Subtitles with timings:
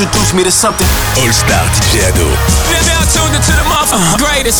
[0.00, 0.88] introduce me to something.
[1.22, 2.26] All Star DJ Ado.
[2.90, 4.58] now tuned into the motherfucking greatest.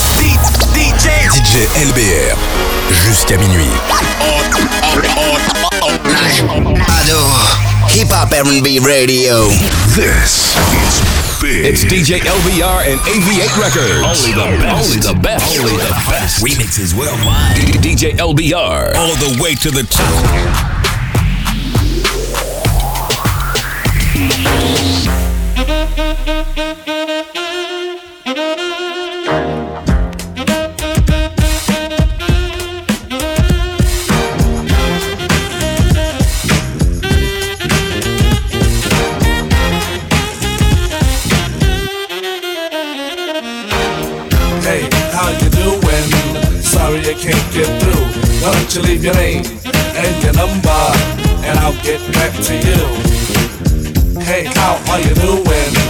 [0.70, 2.38] DJ DJ LBR.
[3.02, 3.66] Jusqu'à minuit.
[6.86, 7.18] Ado.
[7.91, 9.48] Hip Hop R&B Radio.
[9.96, 11.02] This is
[11.42, 11.66] big.
[11.66, 14.06] It's DJ LBR and AV8 Records.
[14.06, 14.87] Only the best.
[14.87, 15.59] Only the best.
[15.59, 16.45] Only the best.
[16.45, 17.56] Remixes worldwide.
[17.82, 18.95] DJ LBR.
[18.95, 20.84] All the way to the top.
[24.14, 25.23] Hey, how you
[25.95, 26.03] Hey,
[45.12, 46.11] how you doing?
[46.61, 48.03] Sorry I can't get through.
[48.42, 49.45] Well let's leave your lane,
[49.95, 50.70] end your number,
[51.45, 53.15] and I'll get back to you.
[54.25, 55.83] Hey, how are you doing?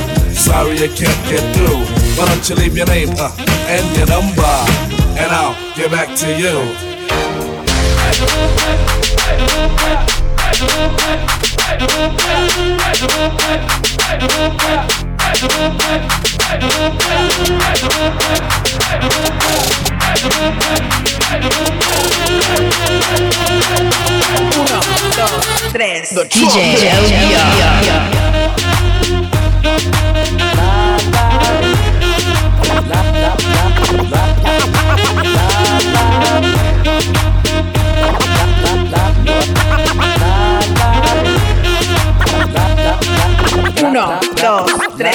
[0.45, 1.81] Sorry I can't get through.
[2.19, 3.35] Why don't you leave your name uh,
[3.67, 4.45] and your number,
[5.17, 6.61] and I'll get back to you.
[24.61, 24.81] Uno,
[25.17, 26.11] dos, tres.
[26.29, 28.15] DJ LBR.
[43.83, 45.15] Uno, dos, tres.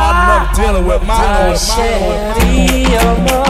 [0.00, 3.47] I'm dealing with my Sherry, amor,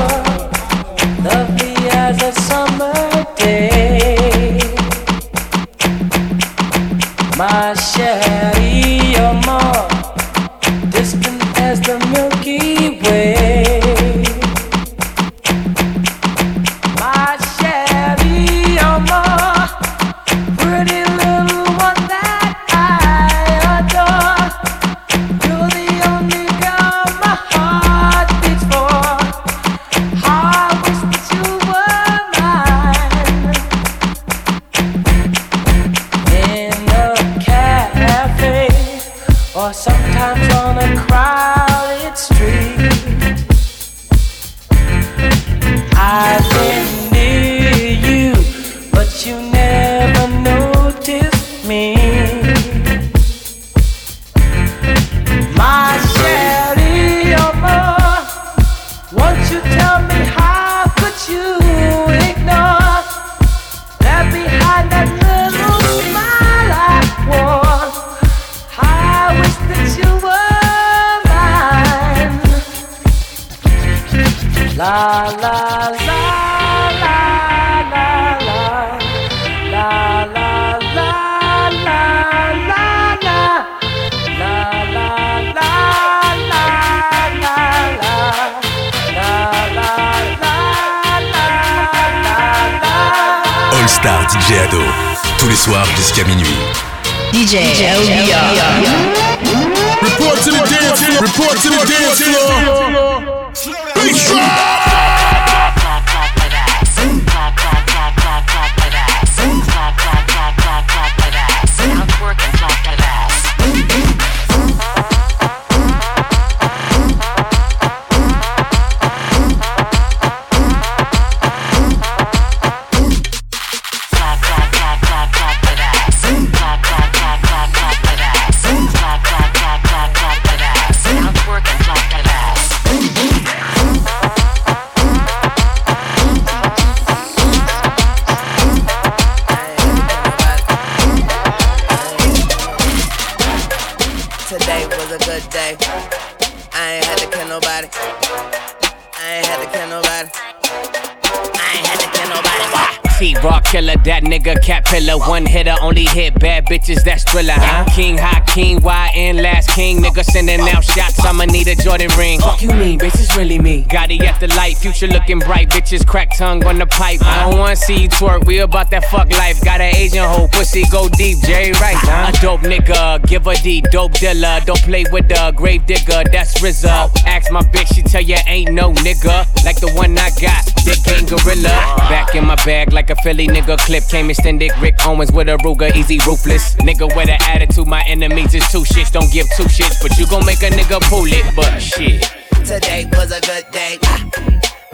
[157.47, 157.85] that's huh?
[157.95, 159.99] King, high king, YN, last king.
[159.99, 162.41] Nigga sending out shots, I'ma need a Jordan ring.
[162.41, 163.85] Fuck you mean, bitch, it's really me.
[163.85, 165.69] Gotti at the light, future looking bright.
[165.69, 167.21] Bitches crack tongue on the pipe.
[167.25, 169.63] I don't wanna see you twerk, we about that fuck life.
[169.65, 172.33] Got an Asian hoe, pussy go deep, Jerry Rice, huh?
[172.35, 174.61] A dope nigga, give a D, dope dealer.
[174.65, 177.11] Don't play with the grave digger, that's RZA.
[177.27, 180.65] Ask my bitch, tell ya ain't no nigga like the one I got.
[180.85, 181.69] Big gang gorilla.
[182.09, 183.77] Back in my bag like a Philly nigga.
[183.79, 184.73] Clip came extended.
[184.81, 186.75] Rick Owens with a Ruger, easy ruthless.
[186.77, 189.13] Nigga with an attitude, my enemies is two shits.
[189.13, 191.45] Don't give two shits, but you gon' make a nigga pull it.
[191.55, 192.23] But shit.
[192.65, 193.99] Today was a good day.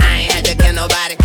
[0.00, 1.17] I ain't had to kill nobody.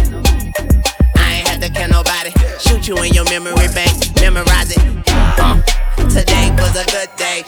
[1.18, 2.32] I ain't had to kill nobody.
[2.60, 4.82] Shoot you in your memory bank, memorize it.
[5.10, 5.62] Uh,
[6.10, 7.44] today was a good day.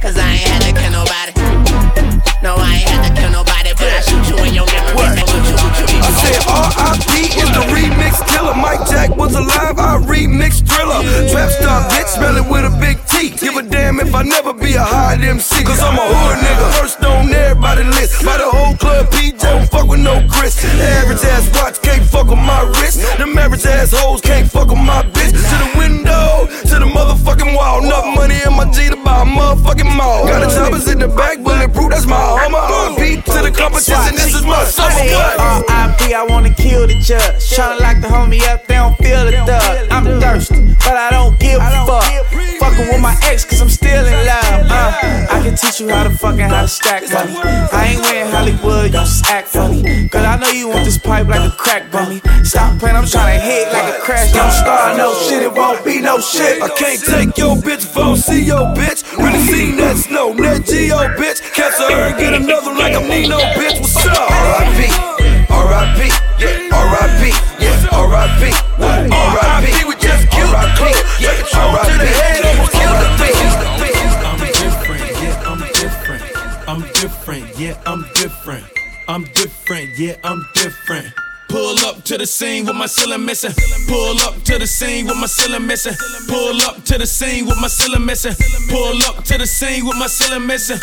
[0.00, 1.65] Cause I ain't had to kill nobody.
[23.86, 25.32] Ass hoes can't fuck with my bitch.
[25.32, 27.84] To the window, to the motherfucking wall.
[27.84, 30.26] Enough money in my G to buy a motherfucking mall.
[30.26, 32.58] Got a choppers in the back, bulletproof, that's my armor.
[32.58, 34.90] RP to the competition, this is my summer.
[34.90, 35.38] What?
[35.38, 36.14] R.I.P.
[36.14, 37.50] I wanna kill the judge.
[37.50, 39.88] Tryna lock the homie up, they don't feel the thug.
[39.90, 42.04] I'm thirsty, but I don't give a fuck.
[42.60, 44.70] Fucking with my ex, cause I'm still in love.
[44.70, 47.36] Uh, I can teach you how to fucking how to stack money.
[47.72, 49.48] I ain't wearing Hollywood, you just act
[50.36, 52.20] I know you want this pipe like a crack bummy.
[52.44, 54.32] Stop playing, I'm tryna hit like a crash.
[54.32, 56.62] Don't start no shit, it won't be no shit.
[56.62, 59.00] I can't take your bitch I see your bitch.
[59.16, 61.40] Really seen that snow, that Geo bitch.
[61.54, 63.80] Catch her and get another like I'm Nino, bitch.
[63.80, 64.45] What's up?
[83.06, 83.52] My missing.
[83.86, 85.94] Pull up to the scene with my ceiling missing.
[86.28, 88.34] Pull up to the scene with my ceiling missing.
[88.68, 90.78] Pull up to the scene with my ceiling missing.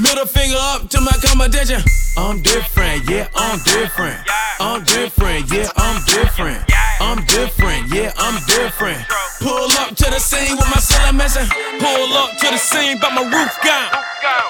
[0.00, 1.82] Middle finger up to my competition.
[2.16, 4.18] I'm different, yeah, I'm different.
[4.58, 6.62] I'm different, yeah, I'm different.
[7.00, 9.00] I'm different, yeah, I'm different.
[9.40, 11.48] Pull up to the scene with my ceiling missing.
[11.78, 13.90] Pull up to the scene, but my roof gone.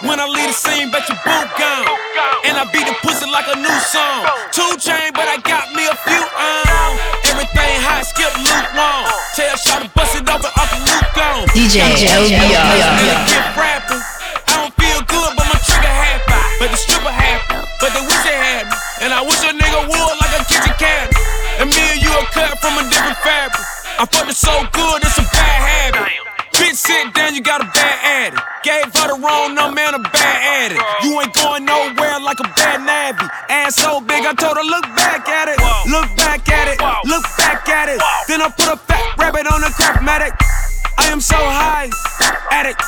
[0.09, 1.87] When I leave the scene, bet your boot gone.
[2.45, 4.27] And I beat the pussy like a new song.
[4.51, 6.25] Two chain, but I got me a few
[11.51, 12.63] DJ LBR.
[13.59, 16.39] I don't feel good, but my trigger happy.
[16.63, 17.59] But the stripper happy.
[17.83, 18.77] But they wish they had me.
[19.03, 21.19] And I wish a nigga would like a kitchen cabinet.
[21.59, 23.67] And me and you are cut from a different fabric.
[23.99, 26.07] I fucked it so good, it's a bad habit.
[26.55, 27.99] Bitch, sit down, you got a bad
[28.31, 28.43] addict.
[28.63, 30.39] Gave her the wrong number and a bad
[30.71, 30.87] addict.
[31.03, 33.27] You ain't going nowhere like a bad nabby.
[33.51, 35.59] Ass so big, I told her, look back at it.
[35.91, 36.79] Look back at it.
[37.11, 37.99] Look back at it.
[38.31, 40.39] Then I put a fat rabbit on the craftmatic.
[41.01, 41.89] I am so high,
[42.51, 42.83] addict.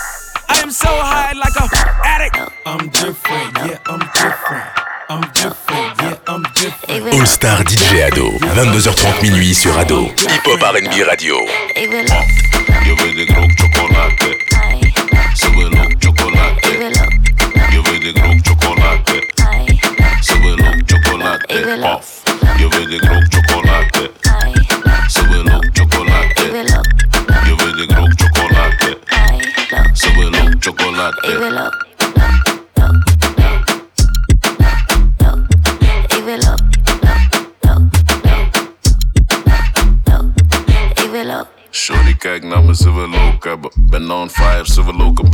[0.49, 1.67] I am so high like a
[2.05, 2.37] addict.
[2.67, 4.69] I'm different, yeah, I'm different.
[5.09, 7.15] I'm different, yeah, I'm different.
[7.15, 10.05] All Star DJ Ado, 22h30 minuit sur Ado.
[10.05, 11.37] Hip Hop R&B Radio.
[12.85, 14.43] Yo veux des gros chocolate.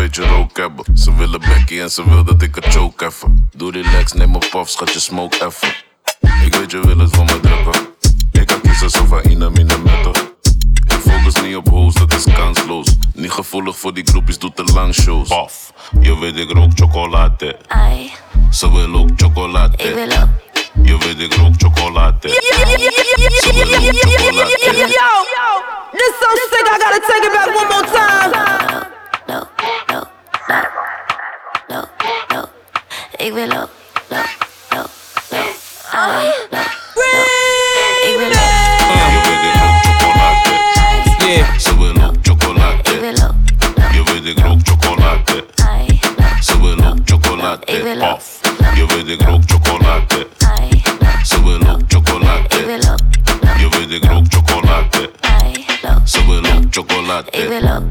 [0.09, 0.85] Beetje rook hebben.
[0.97, 3.49] Ze willen bekkie en ze wil dat ik het choke even.
[3.57, 5.69] Doe relax, neem een puff, schat je smoke even.
[6.45, 7.89] Ik weet je wil het van me drukken.
[8.33, 10.33] Ik kan kiezen zo van in een meter.
[10.87, 12.97] Ik focus niet op hoes, dat is kansloos.
[13.15, 15.29] Niet gevoelig voor die groepjes, doet te lang shows.
[15.29, 17.59] Paf, je weet ik rook chocolade.
[18.51, 19.77] Ze wil ook chocolade.
[20.83, 22.29] Je weet ik rook chocolade.
[22.29, 24.57] Ze wil ook chocolade.
[25.93, 29.78] This so sick, I gotta take it back one more time.
[33.17, 33.71] Ik wil ook,
[34.09, 34.25] low,
[34.71, 34.87] low,
[35.71, 36.47] low.
[41.29, 41.59] Yeah.
[41.59, 42.91] Ze wil ook chocolade.
[43.93, 45.45] Je weet ik rook chocolade.
[46.41, 47.97] Ze wil ook chocolade.
[47.99, 48.41] Paf.
[48.75, 50.27] Je weet ik rook chocolade.
[51.25, 52.49] Ze wil ook chocolade.
[53.59, 55.11] Je weet ik rook chocolade.
[56.05, 57.31] Ze wil ook chocolade.
[57.31, 57.85] Ik wil ook,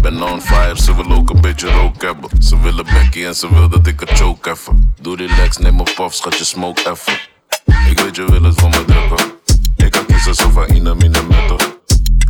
[0.00, 2.30] Ben on fire, ze wil ook een beetje rook hebben.
[2.42, 4.94] Ze willen bekkie en ze wil dat ik het choke even.
[5.00, 7.12] Doe relax, neem een puff, schat je smoke even.
[7.90, 9.32] Ik weet je wil het van me drukken.
[9.76, 11.56] Ik kan kiezen zo van mine metten.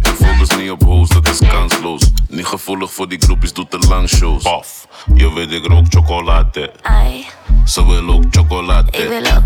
[0.03, 2.11] Ik focus niet op hoes, dat is kansloos.
[2.29, 4.43] Niet gevoelig voor die groepjes, doet te lang shows.
[4.43, 6.73] Paf, je weet ik rook chocolade.
[6.83, 7.27] Ai,
[7.67, 8.91] Ze wil ook chocolade.
[8.91, 9.43] ik wil ook.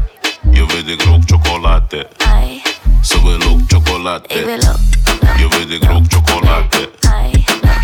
[0.55, 2.09] Je weet ik rook chocolade.
[2.27, 2.63] Ai,
[3.05, 4.29] Ze wil ook chocolade.
[4.29, 5.39] ik wil ook.
[5.39, 6.91] Je weet ik rook chocolade.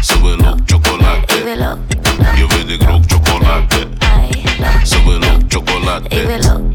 [0.02, 1.42] Ze wil ook ik chocolade.
[1.44, 1.78] wil ook.
[2.36, 3.88] Je weet ik rook chocolade.
[3.98, 4.42] Ai,
[4.84, 6.26] Ze wil ook ik chocolade.
[6.26, 6.68] wil ook.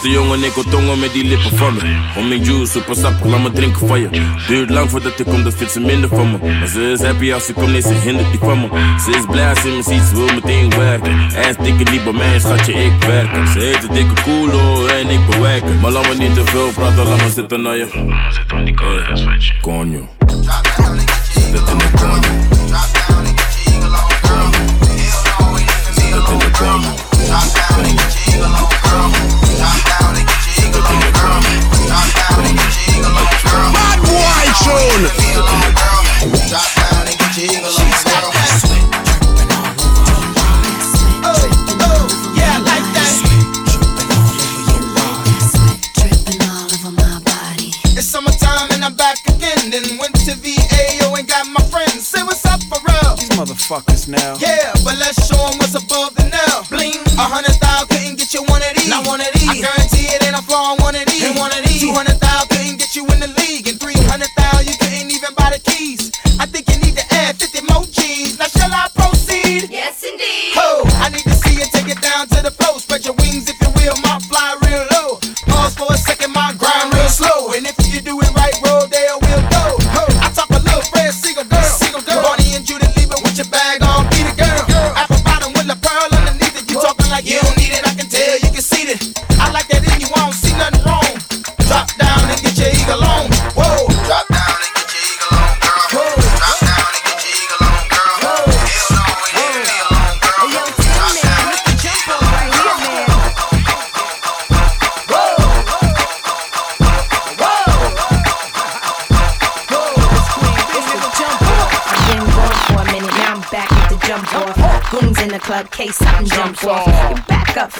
[0.00, 1.80] Stoute jongen, ik tongen met die lippen van me.
[2.16, 4.08] Om mijn juice, super sap, laat me drinken van je.
[4.46, 6.38] Duurt lang voordat ik kom, dat vindt ze minder van me.
[6.58, 8.68] Maar ze is happy als ze komt, nee, ze hindert niet van me.
[9.04, 11.12] Ze is blij als ze me ziet, ze wil meteen werken.
[11.34, 13.48] En dikke niet bij mij, schatje, ik werken.
[13.48, 15.80] Ze heet de dikke koelo en ik bewerken.
[15.80, 17.86] Maar laat me niet te veel praten, laat me zitten naar je.
[18.30, 18.74] Zit aan die
[19.60, 20.08] Coño.
[21.32, 22.39] Zit in de coño.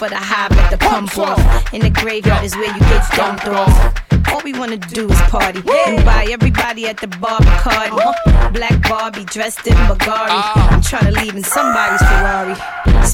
[0.01, 1.75] For the high, but the pump off.
[1.75, 3.75] In the graveyard is where you get dumped off.
[4.33, 8.55] All we wanna do is party and buy everybody at the bar Bacardi.
[8.55, 10.33] Black Barbie dressed in Bulgari.
[10.33, 10.81] I'm ah.
[10.83, 12.57] tryna leave in somebody's Ferrari.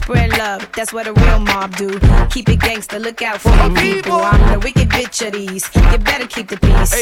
[0.07, 1.99] Spread love, that's what a real mob do.
[2.31, 4.23] Keep it gangster, look out for the people.
[4.23, 5.67] I'm the wicked bitch of these.
[5.75, 6.95] You better keep the peace,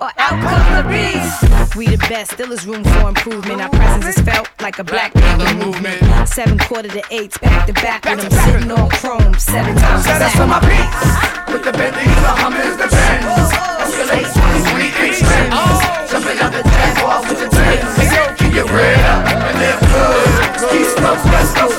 [0.00, 1.76] or out come the beast.
[1.76, 3.60] We the best, still is room for improvement.
[3.60, 6.00] Our presence is felt like a black panther movement.
[6.26, 9.34] Seven quarter to eights, back to back with them sitting on chrome.
[9.36, 13.52] Seven times Set us on my beats with the Bentleys, the Hummers, the Benz.
[13.84, 15.52] Escalate when we extends.
[16.08, 18.40] Jumping up the dance wall with the tens.
[18.40, 20.46] Keep your bread up and live good.
[20.72, 21.76] East Coast, West Coast,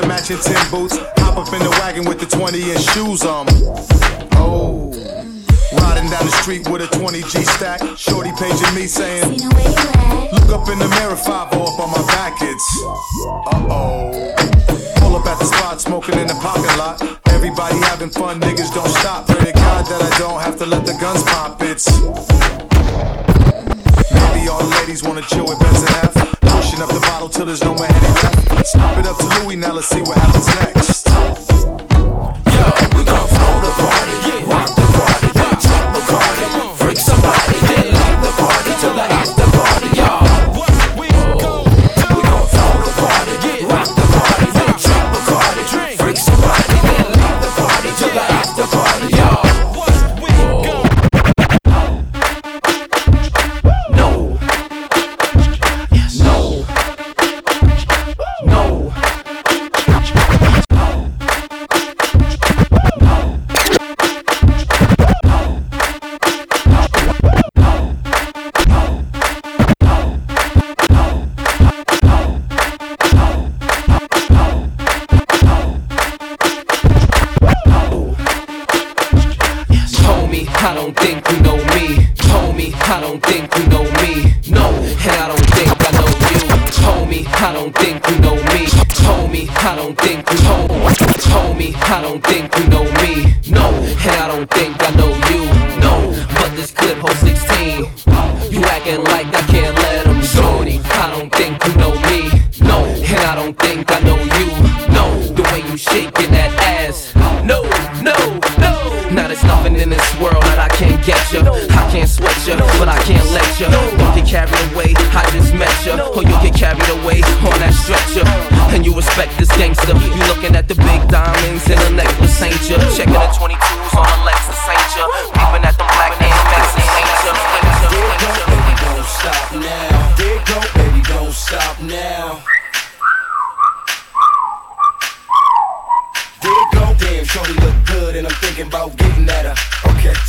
[0.00, 0.96] the matching tin boots.
[1.20, 3.46] Hop up in the wagon with the 20 inch shoes on.
[4.36, 4.90] Oh.
[5.72, 7.80] Riding down the street with a 20 G stack.
[7.96, 9.40] Shorty paging me saying,
[10.32, 12.34] Look up in the mirror, 5 up on my back.
[12.40, 14.34] It's uh oh.
[15.00, 17.02] Pull up at the spot, smoking in the parking lot.
[17.28, 19.26] Everybody having fun, niggas don't stop.
[19.26, 21.60] Pray to God that I don't have to let the guns pop.
[21.62, 21.88] It's
[24.12, 26.14] maybe all the ladies wanna chill with Benz and F.
[26.40, 28.39] Pushing up the bottle till there's no more any left.
[28.64, 31.49] Stop it up to Louis, now let's see what happens next.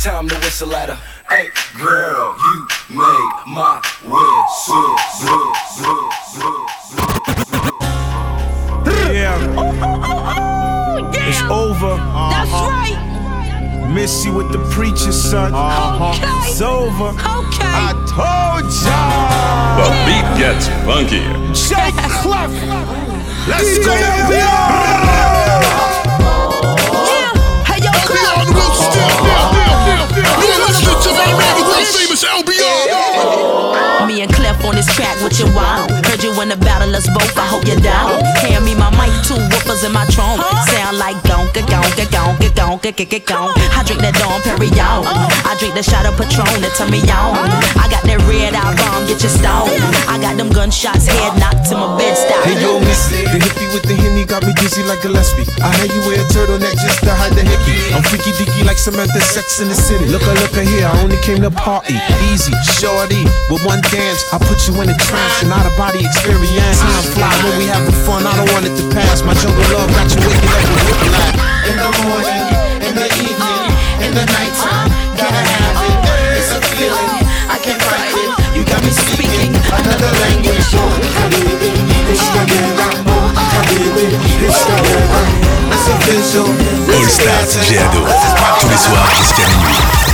[0.02, 0.98] Time to whistle at her.
[1.30, 6.66] Hey, girl, you make my whistle, whistle, whistle.
[9.14, 9.38] Yeah.
[11.24, 11.96] It's over.
[11.96, 12.98] That's right.
[13.94, 15.54] Missy with the preacher, son.
[15.54, 16.48] Uh-huh.
[16.48, 17.10] It's over.
[17.10, 17.70] Okay.
[17.70, 20.02] I told The ya.
[20.04, 21.22] beat gets funky.
[21.54, 22.50] Jake Clef.
[23.46, 24.42] Let's DJ go.
[27.64, 29.51] Hey, yo, LBR
[31.06, 31.62] on the wheel still.
[31.62, 33.61] You're listening to my world famous LBR.
[34.06, 35.86] Me and Clef on this track with your wow.
[36.10, 37.38] Heard you in the battle, us both.
[37.38, 38.18] I hope you're down.
[38.42, 40.42] Hand me my mic, two woofers in my trunk.
[40.66, 43.62] Sound like gonka, gonka, gonka, gonka, gonka, gonka.
[43.78, 45.06] I drink that Dom Perignon.
[45.06, 45.46] Oh.
[45.46, 47.38] I drink the shot of Patron that turn me on.
[47.78, 49.70] I got that red eye bomb, get your stone.
[50.10, 52.42] I got them gunshots, head knocked to my bed stop.
[52.42, 55.46] Hey yo, Missy, the hippie with the henny got me dizzy like Gillespie.
[55.62, 57.94] I had you wear a turtleneck just to hide the hickey.
[57.94, 60.10] I'm freaky dicky like Samantha Sex in the City.
[60.10, 61.94] Look, I look at here, I only came to party.
[62.34, 62.50] Easy,
[62.82, 66.80] shorty, with one dance, I put you in a trance and out of body experience.
[66.80, 69.20] Time fly when we having fun, I don't want it to pass.
[69.20, 71.68] My jungle love got you waking up with whiplash.
[71.68, 72.42] In the morning,
[72.88, 73.68] in the evening,
[74.00, 74.88] in the nighttime,
[75.20, 76.40] gotta have it.
[76.40, 77.20] It's a feeling,
[77.52, 78.32] I can't fight it.
[78.56, 80.72] You got me speaking another language.
[82.08, 82.88] It's the guerra,
[84.48, 85.22] it's the guerra.
[85.68, 86.48] It's official.
[86.48, 88.00] All Stars Géado.
[88.60, 90.11] Tous les soirs jusqu'à minuit.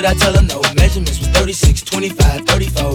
[0.00, 0.62] Could I tell her no?
[0.76, 2.89] Measurements was 36, 25, 34.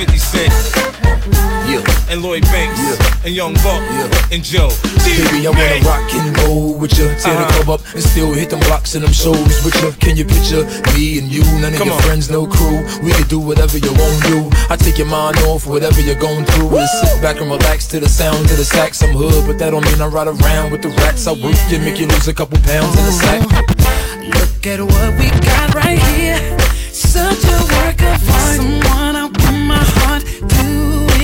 [0.00, 0.52] 50 Cent.
[2.08, 2.80] And Lloyd Banks.
[3.22, 3.84] And Young Buck.
[4.32, 4.72] And Joe.
[5.04, 7.04] Baby, I wanna rock and roll with you.
[7.20, 7.62] Tear the uh-huh.
[7.62, 9.92] club up and still hit them blocks and them shows with you.
[10.00, 10.64] Can you picture
[10.96, 11.44] me and you?
[11.60, 12.02] None of Come your on.
[12.02, 12.80] friends, no crew.
[13.04, 14.38] We can do whatever you want to do.
[14.70, 16.70] I take your mind off whatever you're going through.
[16.70, 19.02] Just sit back and relax to the sound of the sax.
[19.02, 21.26] I'm hood, but that don't mean I ride around with the rats.
[21.26, 23.40] I work you, make you lose a couple pounds in the sack.
[24.32, 26.40] Look at what we got right here.
[26.90, 28.56] Such a work of art.
[28.56, 29.39] Someone I put
[29.70, 30.22] my heart
[30.54, 30.66] to.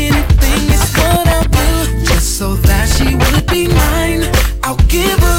[0.06, 0.62] Anything
[0.98, 1.70] what I'll do.
[2.09, 4.22] Just so that she would be mine.
[4.62, 5.36] I'll give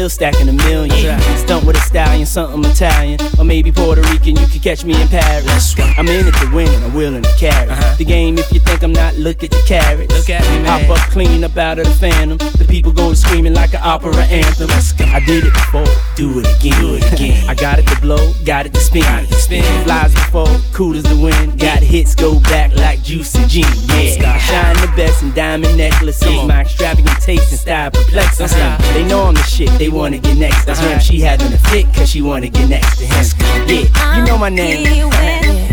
[0.00, 1.20] still stacking a million.
[1.36, 3.20] Stunt with a stallion, something Italian.
[3.38, 5.74] Or maybe Puerto Rican, you could catch me in Paris.
[5.98, 7.68] I'm in it to win and I'm willing to carry.
[7.68, 7.96] Uh-huh.
[7.98, 10.14] The game, if you think I'm not, look at the carrots.
[10.16, 10.86] Look at me, man.
[10.86, 12.38] Hop up clean up out of the phantom.
[12.38, 14.70] The people go screaming like an opera anthem.
[14.70, 15.84] I did it before,
[16.20, 16.80] do it again.
[16.80, 17.48] Do it again.
[17.48, 19.02] I got it to blow, got it to spin.
[19.02, 19.64] Got it to spin.
[19.84, 21.58] Flies before, cool as the wind.
[21.58, 23.64] Got hits, go back like juice and gin.
[23.88, 26.44] Yeah, shine the best in diamond necklaces.
[26.46, 28.72] My extravagant taste and style perplexes them.
[28.72, 28.92] Uh-huh.
[28.92, 30.90] They know I'm the shit, they wanna get next to him.
[30.90, 30.98] Uh-huh.
[30.98, 33.24] She having a fit, cause she wanna get next to him.
[33.66, 34.84] Yeah, you know my name.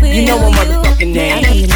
[0.02, 1.42] You know my motherfucking name.
[1.42, 1.68] Getting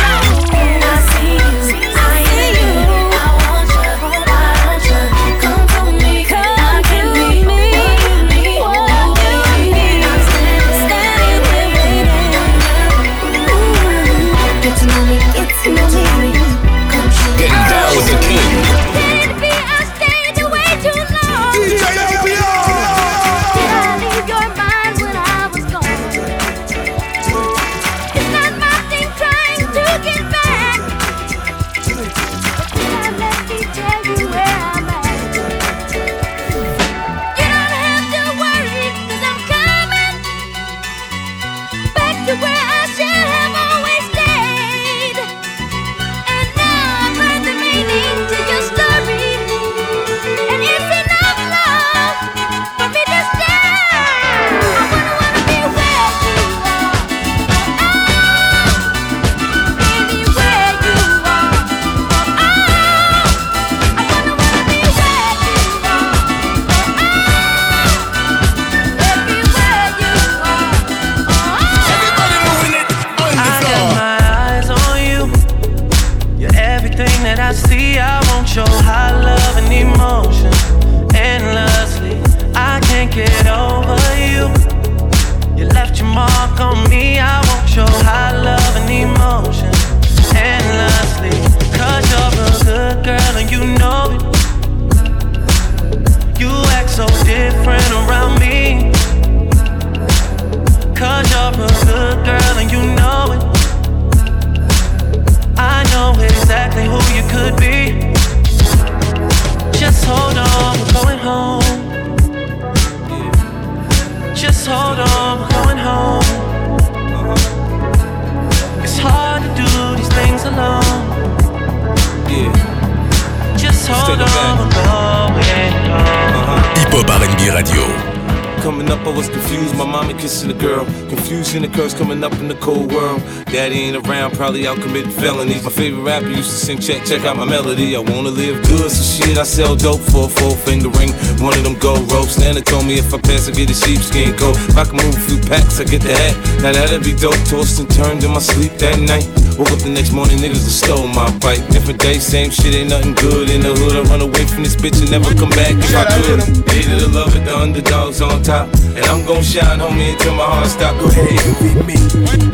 [134.92, 135.64] committing felonies.
[135.64, 137.96] My favorite rapper used to sing, check, check out my melody.
[137.96, 141.12] I wanna live good, so shit, I sell dope for a four finger ring.
[141.40, 142.38] One of them gold ropes.
[142.38, 144.56] Nana told me if I pass, I get a sheepskin coat.
[144.68, 146.36] If I can move a few packs, I get the hat.
[146.62, 147.40] Now that'd be dope.
[147.48, 149.41] Tossed and turned in my sleep that night.
[149.58, 151.60] Woke up the next morning, niggas have stole my bike.
[151.68, 154.00] Different day, same shit, ain't nothing good in the hood.
[154.00, 156.40] I run away from this bitch and never come back if I could.
[156.72, 158.72] Hated to love it, the underdogs on top.
[158.96, 160.96] And I'm gon' shine, homie, until my heart stop.
[160.96, 161.96] Go ahead, envy me.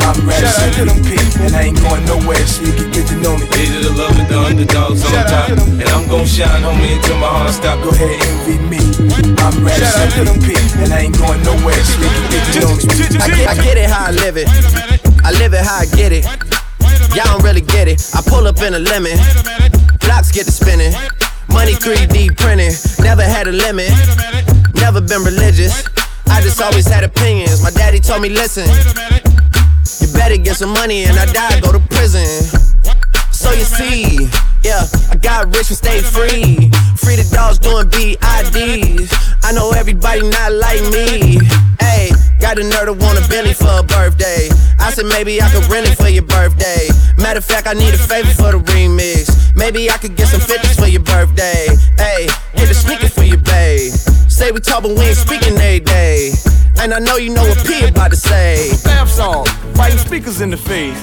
[0.03, 1.15] I'm Radicin P,
[1.47, 3.47] and I ain't going nowhere, so you can get to know me.
[3.47, 5.55] Hated to love it, the underdogs on top.
[5.55, 7.79] And I'm gon' shine, homie, until my heart stop.
[7.79, 8.83] Go ahead, envy me.
[9.39, 12.83] I'm Radicin P, and I ain't going nowhere, so you can get to know me.
[13.23, 14.51] I get, I get it how I live it.
[15.23, 16.27] I live it how I get it.
[17.19, 18.01] Y'all don't really get it.
[18.15, 19.19] I pull up in a lemon.
[20.07, 20.93] Blocks get to spinning.
[21.49, 22.71] Money 3D printing.
[23.03, 23.91] Never had a limit.
[24.77, 25.83] Never been religious.
[26.29, 27.61] I just always had opinions.
[27.61, 28.69] My daddy told me, listen.
[29.99, 32.25] You better get some money and I die, go to prison.
[33.33, 34.31] So you see,
[34.63, 36.71] yeah, I got rich and stayed free.
[37.03, 39.11] Free the dogs doing BIDs.
[39.49, 41.39] I know everybody not like me.
[41.81, 44.51] Hey, got a nerd to want a Bentley for a birthday.
[44.79, 46.89] I said maybe I could rent it for your birthday.
[47.17, 49.57] Matter of fact, I need a favor for the remix.
[49.57, 51.65] Maybe I could get some 50s for your birthday.
[51.97, 53.95] Hey, get a sneaker for your babe.
[54.39, 56.31] Say we talk, but we ain't speaking every day.
[56.79, 58.71] And I know you know what P about to say.
[58.85, 60.97] Fab song, fighting speakers in the face.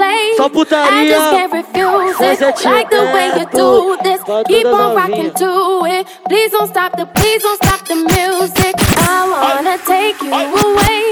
[0.00, 0.34] Play.
[0.36, 1.08] Só I putaria.
[1.08, 2.64] just can't refuse it.
[2.64, 4.20] Like the way you do this.
[4.46, 5.50] Keep on rocking to
[5.86, 6.06] it.
[6.28, 8.74] Please don't stop the, please don't stop the music.
[8.96, 11.09] I wanna take you away.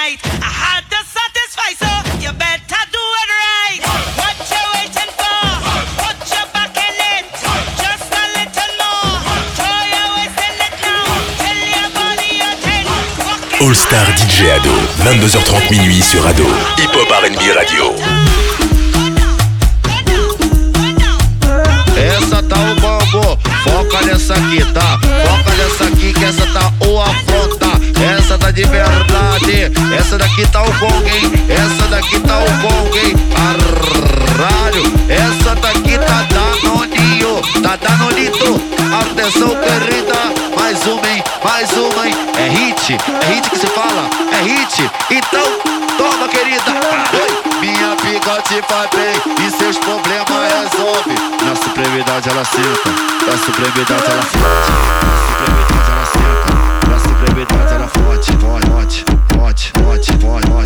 [0.00, 0.20] Night.
[0.40, 1.90] I had to satisfy, so
[2.24, 3.80] you better do it right.
[4.20, 5.40] What you waiting for?
[6.00, 7.24] Put your back in it.
[7.82, 9.16] Just a little more.
[9.56, 11.04] Throw your waist in it now.
[11.42, 12.84] Tell your body your thing.
[13.26, 16.48] Walk it All Star DJ Ado, 22h30 minuit sur Ado.
[16.78, 17.86] Hip Hop RB Radio.
[21.96, 24.98] Essa tá o bambu, foca nessa aqui, tá?
[25.26, 27.69] Foca nessa aqui que essa tá o afronta.
[28.30, 31.32] Essa tá de verdade, essa daqui tá o gong, hein?
[31.48, 33.16] Essa daqui tá o gong, hein?
[33.34, 38.62] Caralho, essa daqui tá danoninho, tá danonito.
[39.02, 40.14] Atenção, querida,
[40.56, 41.24] mais uma, hein?
[41.42, 42.14] Mais uma, hein?
[42.38, 44.88] É hit, é hit que se fala, é hit.
[45.10, 45.42] Então,
[45.98, 46.70] toma, querida.
[47.60, 51.16] Minha pica te faz bem e seus problemas resolve.
[51.44, 52.90] Na supremidade ela senta,
[53.26, 54.70] na supremidade ela forte.
[55.40, 56.06] Na ela
[57.20, 58.32] supremidade ela forte.
[58.32, 60.58] Forte, forte, forte, forte,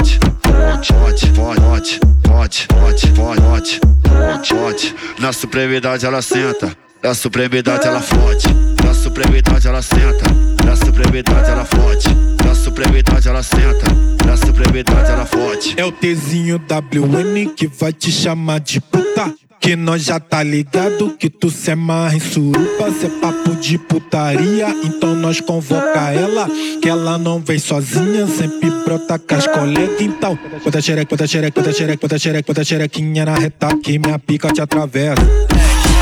[0.53, 4.95] forte, forte, forte, forte, forte, forte, forte, forte.
[5.19, 8.47] Na supremidade ela senta, na supremidade ela forte.
[8.85, 10.25] Na supremidade ela senta,
[10.65, 12.09] na supremidade ela forte.
[12.45, 13.87] Na supremidade ela senta,
[14.25, 15.75] na supremidade ela forte.
[15.77, 19.35] É o Tzinho WN que vai te chamar de puta.
[19.61, 24.69] Que nós já tá ligado que tu se amarra em suruba, cê papo de putaria,
[24.85, 26.47] então nós convoca ela,
[26.83, 31.61] que ela não vem sozinha, sempre brota com as colegas, então bota xereca, bota xereca,
[31.61, 35.23] bota xereca, bota xereca, bota xerequinha na reta que minha pica te atravessa.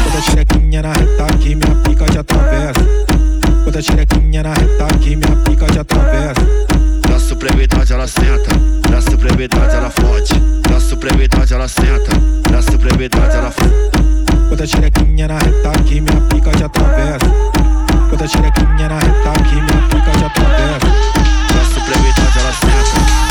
[0.04, 2.80] Bota xerequinha na reta que minha pica te atravessa.
[3.64, 6.71] Bota xerequinha na reta que minha pica te atravessa.
[7.12, 8.56] Na supremidade ela senta,
[8.90, 10.32] na supremidade ela fode.
[10.70, 12.10] Na supremidade ela senta,
[12.50, 14.48] na supremidade ela fode.
[14.48, 17.26] Bota xerequinha na reta que minha pica te atravessa.
[18.10, 20.86] Bota xerequinha na reta que minha pica te atravessa.
[21.54, 23.21] Na supremidade ela senta,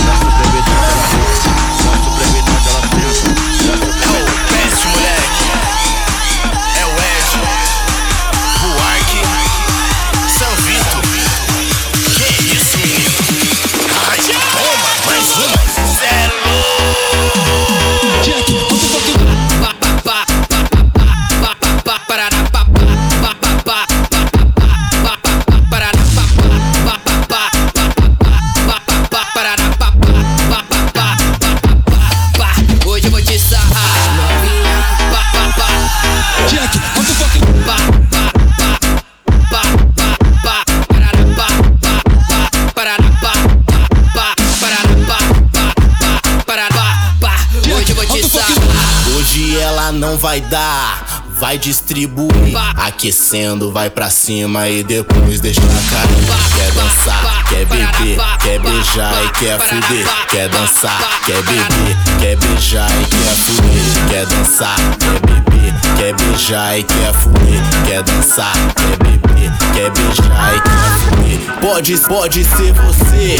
[50.21, 52.55] vai dar, vai distribuir.
[52.77, 56.07] Aquecendo, vai pra cima e depois deixa cara.
[56.55, 60.07] Quer dançar, quer beber, quer beijar e quer fuder.
[60.29, 64.09] Quer dançar, quer beber, quer beijar e quer fuder.
[64.09, 67.61] Quer dançar, quer beber, quer beijar e quer fuder.
[67.87, 71.61] Quer dançar, quer beber, quer beijar e quer fuder.
[71.61, 73.37] Pode, pode ser você,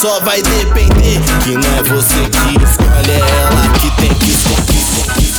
[0.00, 1.20] só vai depender.
[1.42, 5.31] Que não é você que escolhe, é ela que tem que escolher.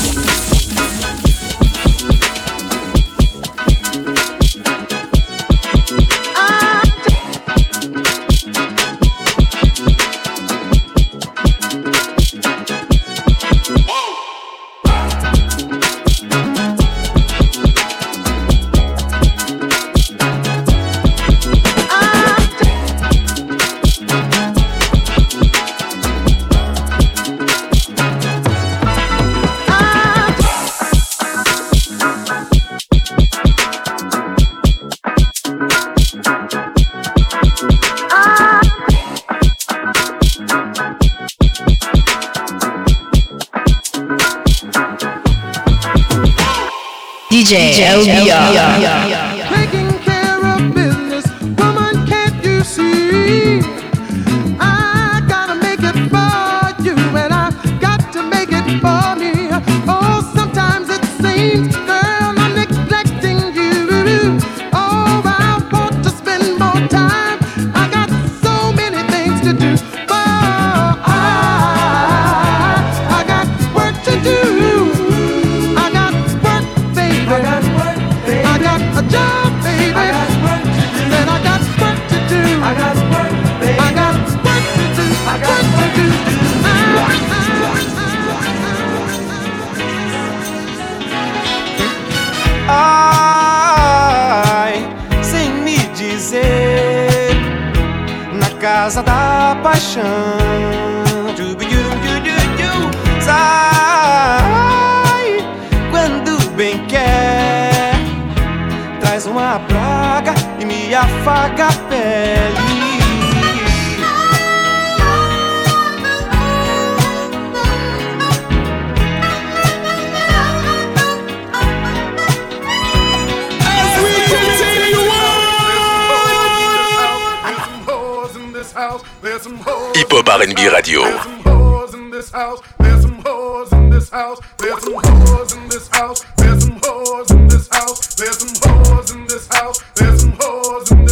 [47.43, 48.53] DJ LBR.
[48.55, 49.32] Taking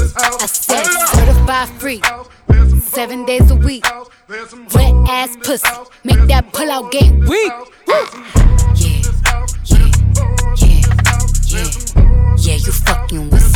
[0.01, 0.41] this house.
[0.41, 0.85] I said
[1.15, 2.01] certified free,
[2.81, 3.85] seven days a week.
[4.27, 5.67] Wet ass pussy,
[6.03, 7.51] make that pull out game weak.
[7.87, 8.05] Yeah,
[8.75, 9.91] yeah, yeah,
[11.47, 11.71] yeah.
[12.37, 13.50] Yeah, you fucking with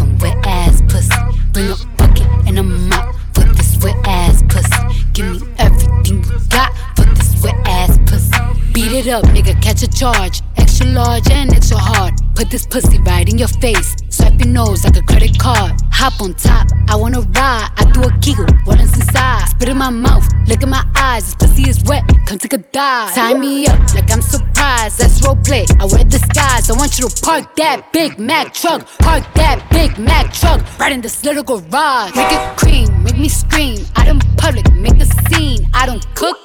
[8.96, 10.42] it up, nigga, catch a charge.
[10.58, 12.14] Extra large and extra hard.
[12.36, 13.96] Put this pussy right in your face.
[14.10, 15.74] Swipe your nose like a credit card.
[15.92, 17.70] Hop on top, I wanna ride.
[17.78, 19.48] I do a giggle, what is inside?
[19.50, 21.24] Spit in my mouth, look in my eyes.
[21.26, 23.14] This pussy is wet, come take a dive.
[23.14, 25.00] Tie me up like I'm surprised.
[25.00, 25.66] That's roleplay.
[25.82, 26.70] I wear disguise.
[26.70, 28.88] I want you to park that Big Mac truck.
[29.00, 32.16] Park that Big Mac truck right in this little garage.
[32.16, 33.86] Make it cream, make me scream.
[33.96, 35.70] I don't public, make a scene.
[35.74, 36.45] I don't cook.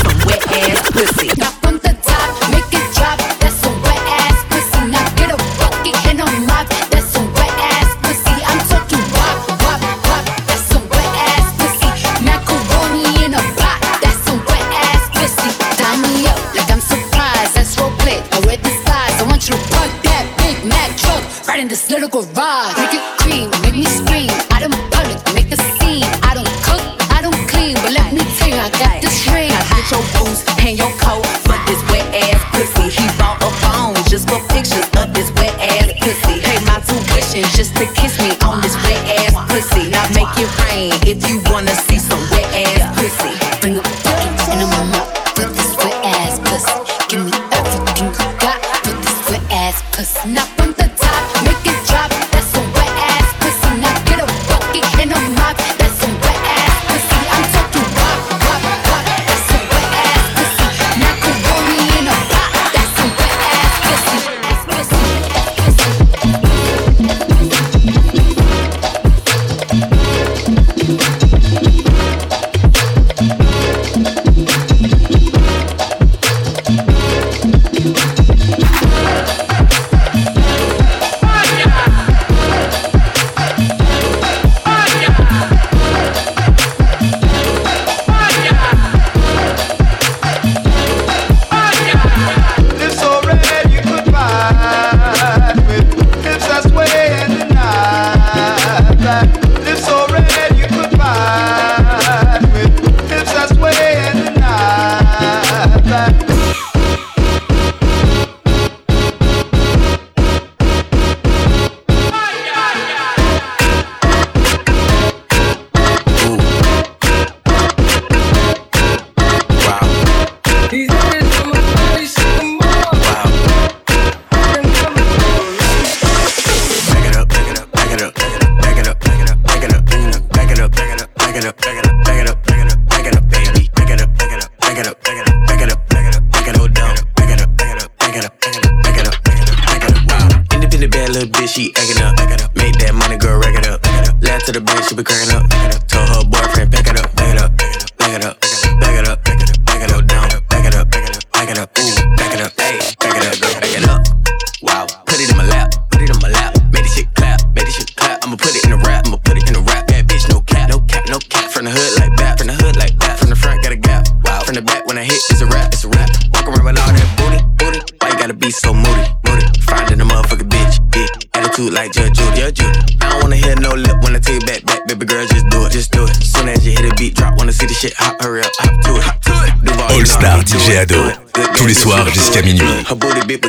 [0.00, 1.28] some wet ass pussy.
[1.28, 3.18] The top, make it drop.
[3.40, 4.80] That's some wet ass pussy.
[4.90, 5.36] Now get a.
[6.90, 8.36] That's some wet ass pussy.
[8.50, 9.36] I'm talking wop.
[10.48, 11.90] That's some wet ass pussy.
[12.24, 13.40] Macaroni a.
[14.02, 15.50] That's some wet ass pussy.
[16.02, 17.54] Me up like I'm surprised.
[17.54, 17.76] That's.
[18.32, 19.16] I disguise.
[19.20, 19.62] I want you to
[20.06, 22.97] that Big Mac truck right in this little garage.
[37.54, 39.90] Just to kiss me on this wet ass pussy.
[39.90, 41.74] Now make it rain if you wanna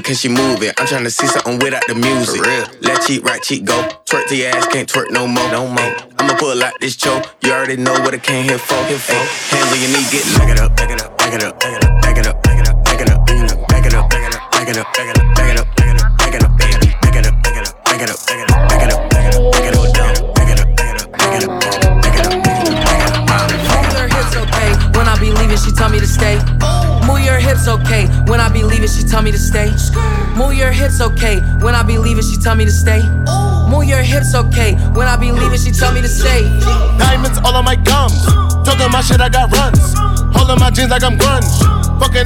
[0.09, 0.73] because she move it.
[0.81, 2.41] I'm trying to see something without the music.
[2.81, 3.77] Left cheek, right cheek, go.
[4.05, 5.95] Twerk to your ass, can't twerk no more, no more.
[6.17, 7.27] I'ma pull out this choke.
[7.43, 8.83] You already know what I came here for.
[8.85, 9.13] Here for.
[9.13, 11.18] Hands on your knee, get back it up, back it up,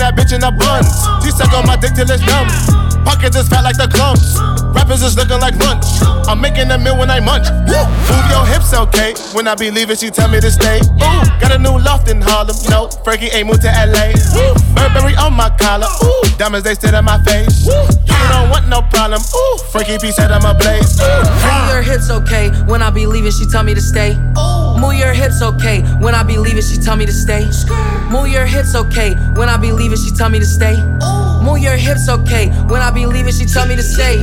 [0.04, 0.91] that bitch in the buns.
[1.24, 2.51] She suck on my dick till it's numb.
[3.08, 4.36] Pockets is fat like the clumps.
[4.76, 5.88] Rappers is looking like lunch.
[6.28, 7.47] I'm making a meal when I munch.
[7.47, 9.16] Move your hips, okay?
[9.32, 10.84] When I be leaving, she tell me to stay.
[10.99, 12.56] Ooh, got a new loft in Harlem.
[12.68, 14.12] No, Frankie ain't moved to LA.
[14.76, 15.88] Burberry on my collar.
[16.04, 17.64] Ooh, diamonds they sit on my face.
[17.64, 19.22] You don't want no problem.
[19.24, 20.99] Ooh, Frankie P said I'm a blaze.
[20.99, 21.72] Move ah.
[21.72, 24.18] your hips okay when I be leaving, she tell me to stay.
[24.84, 27.45] Move your hips okay when I be leaving, she tell me to stay.
[28.11, 30.75] Move your hips okay when I be leaving, she tell me to stay.
[31.44, 34.18] Move your hips okay when I be leaving, she tell me to stay.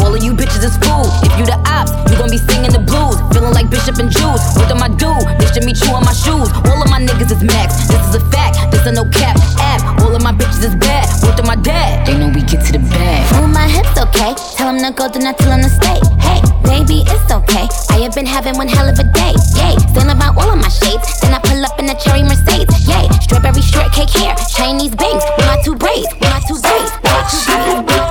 [0.00, 1.12] All of you bitches is fools.
[1.22, 3.20] If you the ops, you gon' be singing the blues.
[3.32, 4.42] Feeling like Bishop and Juice.
[4.56, 5.12] What am I do?
[5.36, 6.48] Bitch, me chew on my shoes.
[6.68, 7.86] All of my niggas is max.
[7.88, 8.56] This is a fact.
[8.72, 10.00] This a no cap app.
[10.00, 11.04] All of my bitches is bad.
[11.22, 12.06] What to my dad?
[12.06, 13.22] They know we get to the bag.
[13.40, 14.34] Move my hips, okay.
[14.56, 16.00] Tell him to go, then I tell him to stay.
[16.20, 17.68] Hey, baby, it's okay.
[17.90, 19.34] I have been having one hell of a day.
[19.56, 21.20] Yay, still about all of my shades.
[21.20, 22.88] Then I pull up in a cherry Mercedes.
[22.88, 27.04] Yay, strawberry shortcake hair, Chinese bangs with my two braids, with my two braids, with
[27.04, 28.03] my two braids,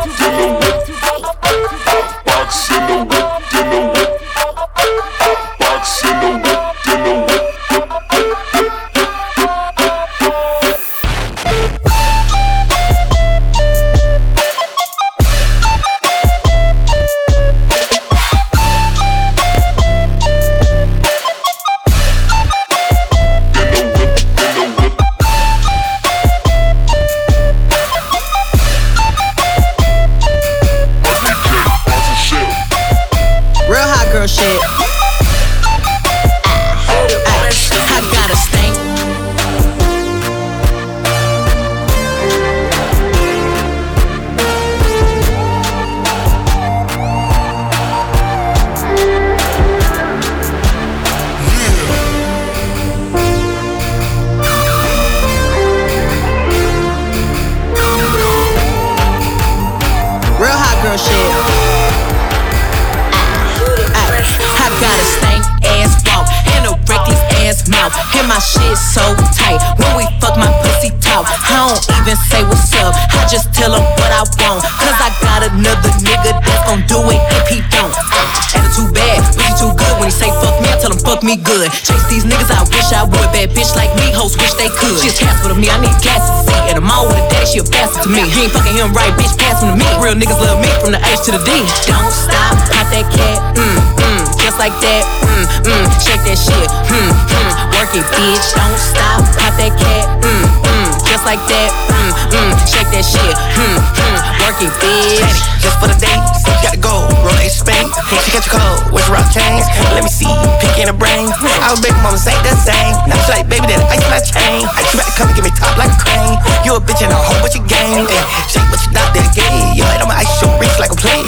[73.33, 74.61] just tell him what I want.
[74.61, 77.89] Cause I got another nigga that's gon' do it if he don't.
[78.13, 79.93] Uh, attitude bad, pussy too good.
[79.97, 81.73] When he say fuck me, I tell him fuck me good.
[81.73, 83.29] Chase these niggas, I wish I would.
[83.33, 85.01] Bad bitch like me, hoes wish they could.
[85.01, 86.61] She a task with me, I need gas to see.
[86.69, 88.21] And I'm all with a daddy, she a bastard to me.
[88.21, 89.87] You ain't fucking him right, bitch, pass him to me.
[89.97, 91.57] Real niggas love me from the H to the D.
[91.89, 96.69] Don't stop, pop that cat, mm, mm, just like that, mm, mm, shake that shit,
[96.85, 98.45] mm, mm, work it, bitch.
[98.53, 102.11] Don't stop, pop that cat, mm, mm, just like that, mm,
[102.43, 105.53] mm, shake that shit, mm, mm, work it, bitch.
[105.63, 107.07] Just for the you gotta go.
[107.23, 107.87] Roll a Spain.
[108.11, 108.91] Hey, she got your cold.
[108.91, 109.63] Where's rock chains?
[109.95, 110.27] Let me see
[110.59, 111.31] pick in the brain.
[111.63, 112.91] I was big mama say the same.
[113.07, 114.63] Now she like, baby, that ice my chain.
[114.63, 116.35] I you better come and give me top like a crane.
[116.67, 118.03] You a bitch and a whole bunch of game.
[118.11, 119.71] Ay, shake what you not that gay.
[119.75, 121.23] Yo, and I'ma ice your wrist like a player.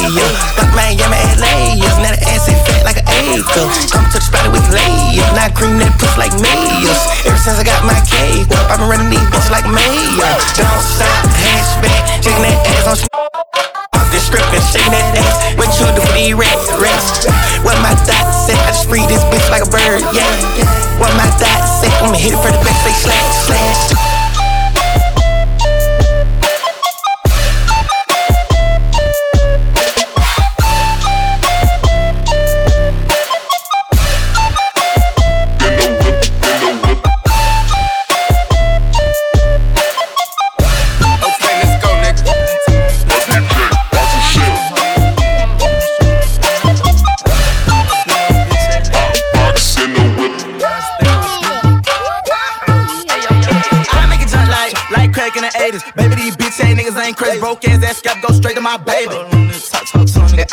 [0.95, 1.75] Yeah, my LA.
[2.03, 3.65] Now the ass is fat like an acre.
[3.89, 5.25] Come to the spot with layers.
[5.33, 7.01] Now cream that puss like mayors.
[7.25, 10.31] Ever since I got my cake I've been running these bitches like mayor.
[10.55, 11.04] Don't stop,
[11.39, 12.97] hatchback, shaking that ass on.
[14.55, 15.55] Shaking that ass.
[15.59, 17.27] What you do these rats?
[17.63, 18.49] What my thoughts?
[18.49, 20.27] I just free this bitch like a bird, yeah.
[20.99, 21.91] What my thoughts say?
[22.01, 22.75] I'ma hit it for the back,
[57.55, 59.34] Broke ass ass go straight to my baby.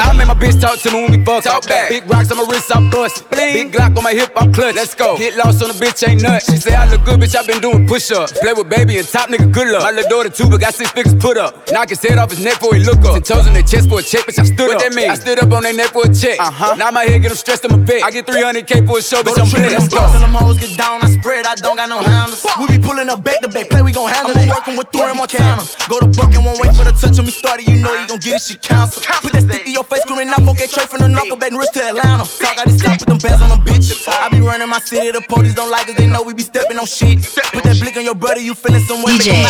[0.01, 1.45] And I make my bitch talk to me when we fuck.
[1.45, 1.88] Talk back.
[1.88, 3.28] Big rocks on my wrist, I'm bust.
[3.30, 4.74] Big Glock on my hip, I'm clutch.
[4.74, 5.18] Let's go.
[5.18, 6.47] Get lost on the bitch, ain't nuts.
[6.51, 8.32] She say I look good, bitch, I been doing push ups.
[8.38, 9.82] Play with baby and top nigga, good luck.
[9.82, 11.70] My little daughter too, but got six figures put up.
[11.72, 13.14] Knock his head off his neck before he look up.
[13.14, 14.82] Ten toes in their chest for a check, bitch, I stood What up.
[14.82, 15.11] that mean?
[15.11, 16.38] I stood up on their neck for a check.
[16.40, 16.74] Uh-huh.
[16.76, 18.03] Now my head get them stressed, I'm a bet.
[18.05, 19.72] I get 300k for a show, bitch, I'm blessed.
[19.74, 20.01] Let's go.
[20.01, 22.47] Tell them hoes get down, I spread, I don't got no handles.
[22.61, 24.49] We be pulling up back to back, play, we gon' handle it.
[24.49, 25.62] working with Thor and Montana.
[25.88, 28.07] Go to Buck and won't wait for the touch on me started, you know you
[28.07, 29.03] gon' get it, she cancel.
[29.20, 31.74] Put that stick to your face, screaming out, okay, straight from the knuckle, back wrist
[31.74, 32.24] to Atlanta.
[32.24, 34.09] Talk out this stop with them bands on them bitch.
[34.09, 36.78] I be running my city, the police don't like us, they know we be stepping
[36.78, 37.22] on shit.
[37.53, 39.18] Put that blick on your brother, you feeling some way.
[39.18, 39.43] DJ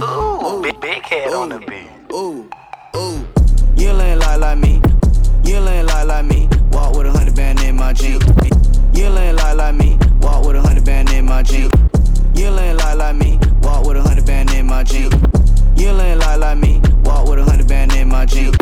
[0.00, 1.90] Ooh, big, big head on the beat.
[2.12, 2.48] Ooh,
[2.96, 3.26] ooh.
[3.76, 4.80] You ain't lie like me.
[5.44, 6.48] You ain't lie like me.
[6.72, 8.22] Walk with a hundred band in my Jeep.
[8.94, 9.98] You ain't lie like me.
[10.20, 11.72] Walk with a hundred band in my Jeep.
[12.34, 13.47] You ain't lie like me.
[13.68, 15.12] Walk with a hundred band in my jeans.
[15.76, 16.80] You ain't like like me.
[17.04, 18.56] Walk with a hundred band in my jeans.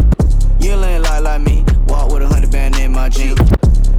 [0.59, 1.65] You ain't like like me.
[1.87, 3.39] Walk with a hundred band in my jeans.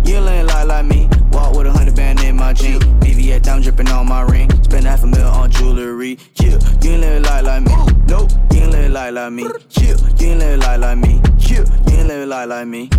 [0.07, 1.09] You ain't like like me.
[1.33, 2.79] Walk with a hundred band in my jean.
[3.01, 4.49] BBA time dripping on my ring.
[4.63, 6.17] Spend half a mil on jewelry.
[6.39, 7.75] Yeah, you ain't like like me.
[8.07, 9.43] Nope, you ain't like like me.
[9.71, 11.21] Yeah, you ain't like like me.
[11.39, 12.89] Yeah, you ain't like like me.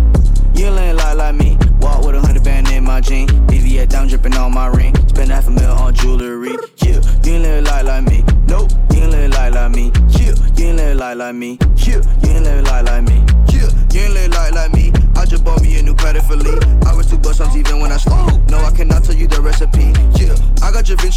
[0.53, 1.57] You ain't like like me.
[1.81, 3.27] Walk with a hundred band in my jean.
[3.47, 4.95] BBA down dripping on my ring.
[5.07, 6.55] Spend half a mil on jewelry.
[6.77, 8.23] Yeah, you ain't like like me.
[8.47, 9.91] Nope, you ain't like like me.
[10.09, 11.57] Yeah, you ain't like like me.
[11.75, 13.25] Yeah, you ain't like like me.
[13.51, 14.58] Yeah, you ain't like like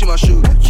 [0.02, 0.61] Vinci my shoe.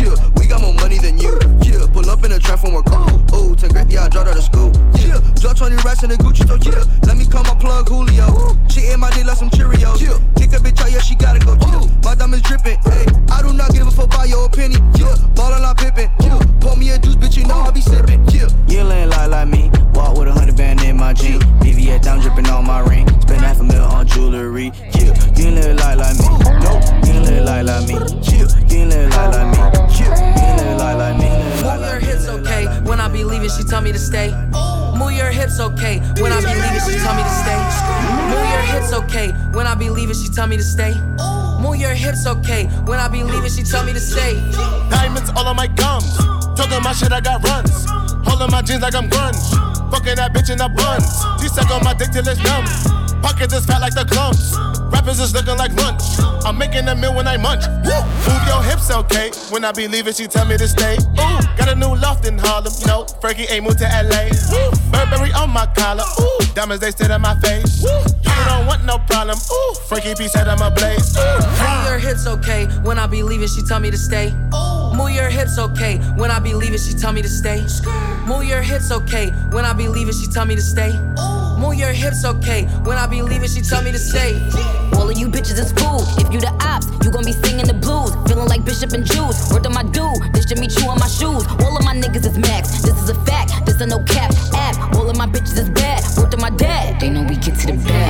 [51.52, 52.64] Suck on my dick till it's numb.
[53.22, 54.56] Pockets is fat like the clumps.
[54.92, 56.02] Rappers is looking like lunch.
[56.44, 57.64] I'm making a meal when I munch.
[57.84, 57.98] Woo!
[58.28, 59.30] Move your hips, okay.
[59.50, 60.96] When I be leaving, she tell me to stay.
[60.96, 62.72] Ooh, got a new loft in Harlem.
[62.86, 64.28] No, Frankie ain't moved to LA.
[64.50, 64.70] Woo!
[64.90, 66.04] Burberry on my collar.
[66.20, 67.82] Ooh, diamonds they sit on my face.
[67.82, 67.90] Woo!
[68.24, 69.38] You don't want no problem.
[69.38, 71.16] Ooh, Frankie P said I'm a blaze.
[71.16, 71.20] Ooh.
[71.20, 72.66] Move your hips, okay.
[72.82, 74.34] When I be leaving, she tell me to stay.
[74.94, 75.98] Move your hips, okay.
[76.16, 77.64] When I be leaving, she tell me to stay.
[78.26, 79.30] Move your hips, okay.
[79.52, 80.92] When I be leaving, she tell me to stay.
[81.62, 82.64] Move your hips, okay.
[82.82, 84.34] When I be leaving, she tell me to stay.
[84.98, 86.02] All of you bitches is fool.
[86.18, 88.10] If you the ops, you gon' be singing the blues.
[88.26, 89.48] Feeling like Bishop and Juice.
[89.52, 91.46] Worth on my dude, this meet you on my shoes.
[91.62, 92.82] All of my niggas is max.
[92.82, 93.64] This is a fact.
[93.64, 94.74] This a no cap app.
[94.96, 96.02] All of my bitches is bad.
[96.18, 97.00] Worth to my dad.
[97.00, 98.01] They know we get to the bag.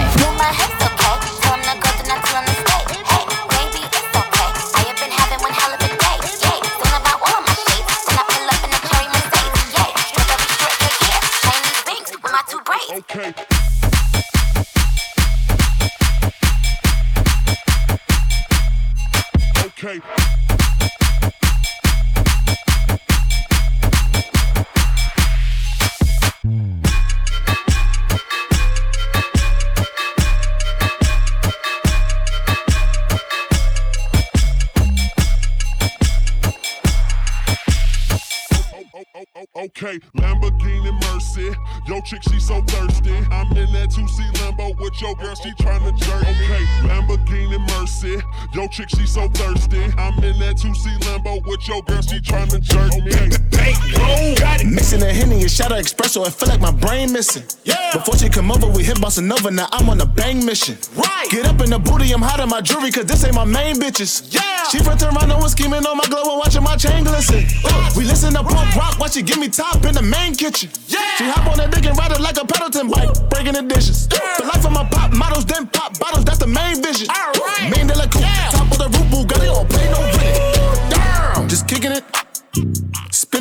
[51.62, 54.74] With your girl, she tryna jerk me.
[54.74, 57.44] Mixing a Henny and shot of espresso, I feel like my brain missing.
[57.62, 57.92] Yeah.
[57.92, 60.76] Before she come over, we hit bossa nova, now I'm on a bang mission.
[60.96, 61.28] Right.
[61.30, 63.76] Get up in the booty, I'm hot on my jewelry, cause this ain't my main
[63.76, 64.34] bitches.
[64.34, 64.42] Yeah.
[64.70, 67.46] She from Toronto and scheming on my glow and watching my chain glisten.
[67.64, 70.68] Uh, we listen to punk rock, watch it give me top in the main kitchen.
[70.88, 70.98] Yeah.
[71.16, 74.08] She hop on the dick and ride it like a Peloton bike, breaking the dishes.
[74.08, 77.06] The life of my pop models, then pop bottles, that's the main vision.
[77.08, 77.70] All right.
[77.70, 77.81] Main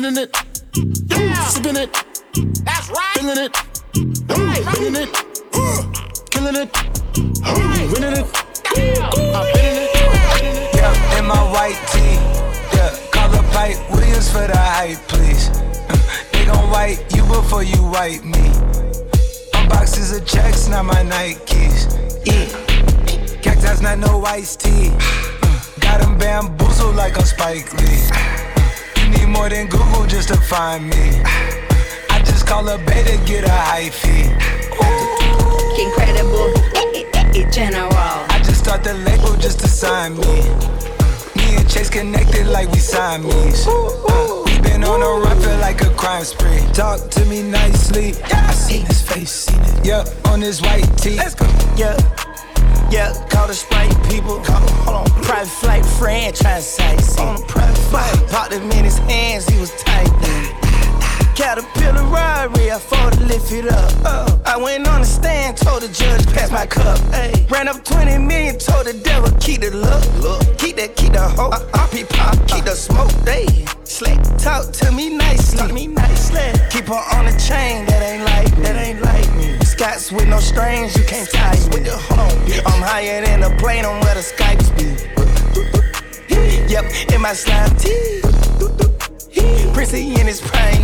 [0.02, 0.36] spinning it,
[1.46, 1.92] sipping it.
[2.64, 3.14] That's right.
[3.14, 3.56] Feeling it,
[3.94, 5.12] feeling it,
[6.30, 7.36] killing it, winning it.
[7.44, 8.34] I'm feeling it.
[10.74, 12.18] Yeah, in my white tee.
[12.76, 15.50] Yeah, call up Hype Williams for the hype, please.
[16.32, 18.50] they gon' wipe you before you wipe me.
[19.52, 21.86] My boxes of checks, not my Nikes.
[22.26, 23.40] Yeah.
[23.40, 24.88] Cactus, not no iced tea.
[25.80, 28.41] Got them bamboozled like a Spike Lee.
[29.12, 31.20] Need more than Google just to find me.
[32.10, 34.32] I just call a beta, get a hyphy.
[35.78, 36.52] Incredible.
[37.52, 37.90] General.
[37.92, 40.42] I just start the label just to sign me.
[41.36, 43.66] Me and Chase connected like we Siamese.
[43.66, 46.60] Uh, we been on a run, feel like a crime spree.
[46.72, 48.14] Talk to me nicely.
[48.24, 49.84] I seen his face, seen it.
[49.84, 51.16] Yeah, on his white tee.
[51.16, 51.44] Let's go.
[51.76, 51.96] Yeah,
[52.90, 54.40] yeah, call the sprite people.
[54.40, 57.42] Call, hold on, private flight franchise sightseeing.
[57.48, 58.28] Private flight.
[58.30, 60.44] Popped him in his hands, he was typing.
[61.36, 63.92] Caterpillar robbery, I fought to lift it up.
[64.04, 66.98] Uh, I went on the stand, told the judge, pass my cup.
[67.12, 67.46] Ay.
[67.50, 70.04] Ran up 20 million, told the devil, keep the look.
[70.24, 70.58] look.
[70.58, 71.52] Keep that, keep the hope.
[71.52, 73.12] Uh, uh, pop, pop, keep the smoke.
[73.24, 73.46] They
[73.84, 75.58] slick, talk to me nicely.
[75.58, 76.48] Talk me nicely.
[76.70, 78.64] Keep her on the chain, that ain't like me.
[78.64, 79.58] That ain't like me.
[79.64, 81.68] Scots with no strings, you can't tie me.
[81.72, 81.96] With the
[82.46, 82.62] bitch.
[82.66, 85.31] I'm higher than a plane on where the Skypes be.
[86.28, 88.20] Yep, in my slime tee.
[89.74, 90.82] Prissy in his prime.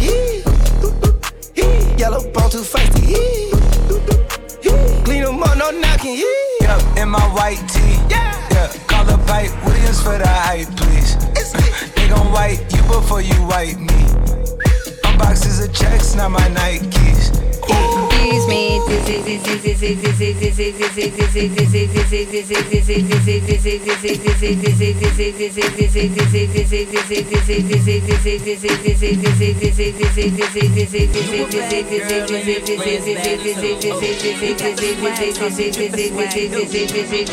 [1.99, 3.17] Yellow bone too feisty.
[5.05, 6.23] Clean them up, no knocking.
[6.61, 7.97] Yep, in my white tee.
[8.11, 8.73] Yeah, yeah.
[8.87, 11.17] call the Hype Williams for the hype, please.
[11.95, 14.05] They gon' wipe you before you wipe me.
[15.19, 17.33] boxes of checks, not my Nikes.
[17.71, 18.18] Ooh.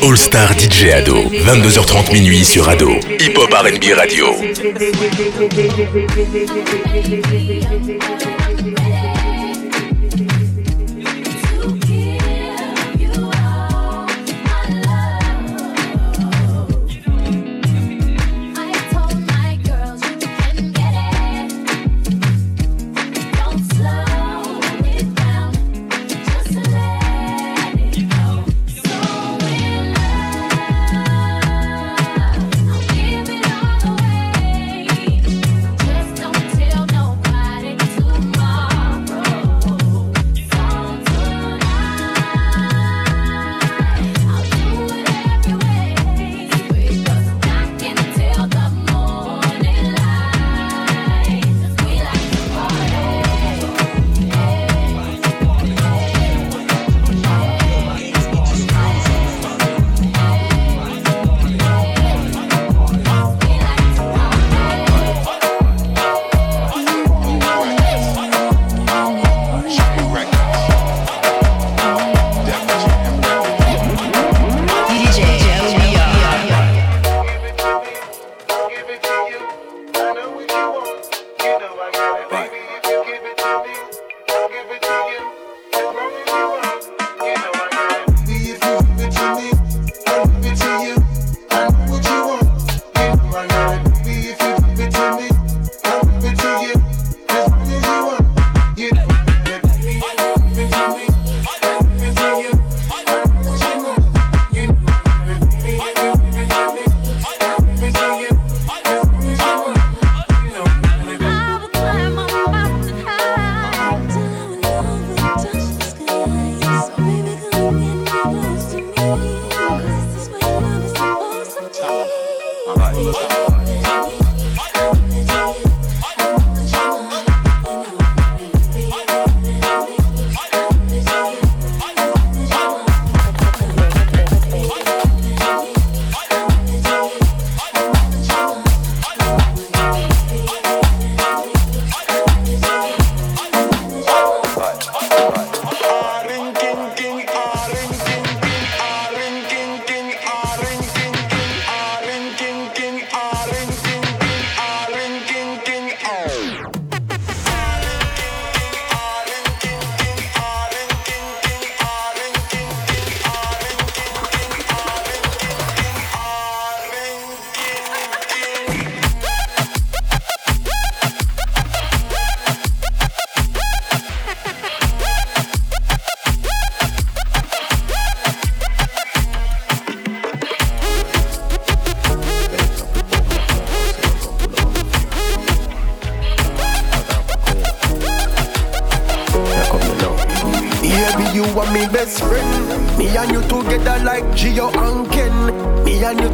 [0.02, 4.34] All Star DJ Ado, 22h30 minuit sur Ado, Hip Hop R&B Radio.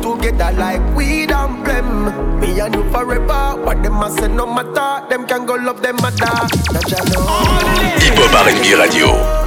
[0.03, 2.41] Together like weed and blem.
[2.41, 3.57] Me and you forever.
[3.65, 5.09] What them a say no matter.
[5.09, 6.35] Them can go love them matter.
[8.03, 9.42] Hip Hop Radio.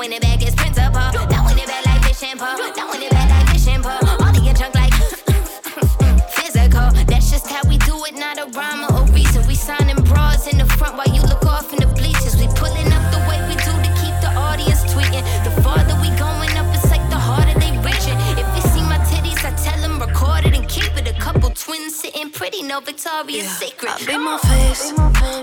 [0.00, 1.12] Throwing it back is principal.
[1.12, 2.56] Throwing it back like fish and pole.
[2.56, 4.00] Throwing it back like fish and pole.
[4.00, 4.94] All in your junk like
[6.32, 6.88] physical.
[7.04, 9.46] That's just how we do it, not a rhyme or a reason.
[9.46, 12.34] We signing bras in the front while you look off in the bleachers.
[12.40, 15.20] We pulling up the way we do to keep the audience tweeting.
[15.44, 18.16] The farther we going up, it's like the harder they reaching.
[18.40, 21.12] If you see my titties, I tell them record it and keep it.
[21.12, 23.92] A couple twins sitting pretty, no Victoria's Secret.
[23.92, 24.96] I beat my face,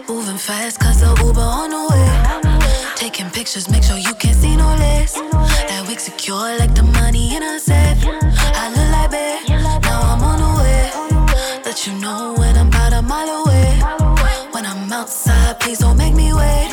[0.09, 2.46] moving fast cause the Uber on the way.
[3.47, 5.13] Pictures, make sure you can't see no less.
[5.13, 8.03] That wig secure like the money in a safe.
[8.03, 9.47] I look like babe,
[9.83, 11.61] now I'm on the way.
[11.63, 13.79] Let you know when I'm about a mile away.
[14.51, 16.71] When I'm outside, please don't make me wait.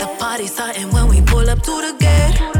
[0.00, 2.53] The party's starting when we pull up to the gate.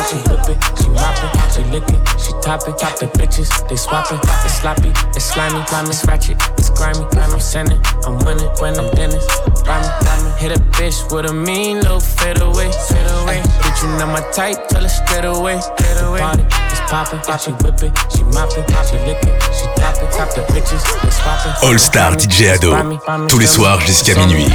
[0.00, 3.50] Is she whip it, she moppin', she lick it, she top it, top the bitches,
[3.68, 8.50] they swappin', it's sloppy, it's slimy, slimy, it's ratchet, it's grimy, I'm sending, I'm winning,
[8.60, 9.26] when I'm Dennis,
[9.66, 14.20] rhyming, rhyming, hit a bitch with a mean little fade away, bitch you know my
[14.32, 16.44] type, tell her straight away, straight away, party
[16.88, 21.10] poppin', she whip it, she moppin', she lick it, she top top the bitches, they
[21.10, 22.74] swappin', All Star DJ Ado,
[23.28, 24.52] tous les soirs jusqu'à minuit.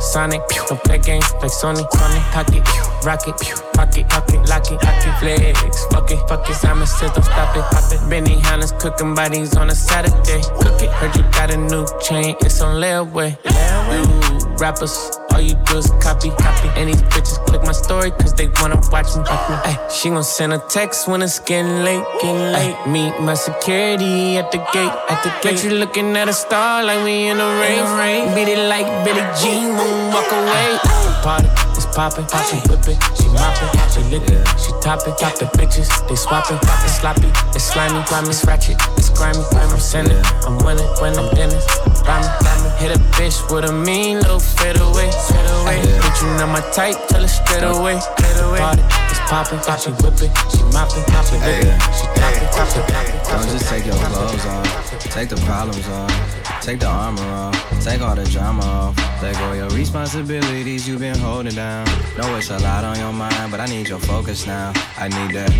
[0.00, 2.62] Sonic, don't play games like Sony, Sony, pocket,
[3.04, 3.34] rocket,
[3.72, 4.80] pocket, pocket, lock it,
[5.20, 8.00] flex, fuck it, fuck it, says don't stop it, pop it.
[8.10, 10.90] Benihana's cooking bodies on a Saturday, cook it.
[10.90, 13.36] Heard you got a new chain, it's on layaway.
[13.44, 14.94] You rappers,
[15.32, 16.68] all you do is copy, copy.
[16.78, 19.56] And these bitches click my story cause they wanna watch me, watch me.
[19.68, 22.76] Ay, she gon' send a text when it's getting late, getting late.
[22.86, 25.56] Meet my security at the gate, at the gate.
[25.56, 28.34] Bet you looking at a star like we in the rain.
[28.36, 29.74] Beat it like Billie Jean
[30.14, 30.78] walk away.
[31.26, 31.48] Party,
[31.92, 36.16] poppin', she whip it, she moppin', she lickin', she top it, top the bitches, they
[36.16, 41.16] swappin', it's sloppy, it's slimy, grimy, it's ratchet, it's grimy, I'm sending, I'm winning when
[41.18, 41.64] I'm Dennis,
[42.08, 46.32] rhyming, rhyming, hit a bitch with a mean little fade away, fade away, bitch you
[46.40, 48.82] know my type, tell her straight away, straight away, party,
[49.12, 52.84] it's poppin', she whip it, she moppin', she lick it, she top it, top it,
[52.88, 57.22] top it, Don't just take your clothes off, take the problems off, take the armor
[57.22, 61.84] off, take all the drama off, let go of your responsibilities you've been holding down.
[62.16, 64.72] Know it's a lot on your mind, but I need your focus now.
[64.96, 65.50] I need that.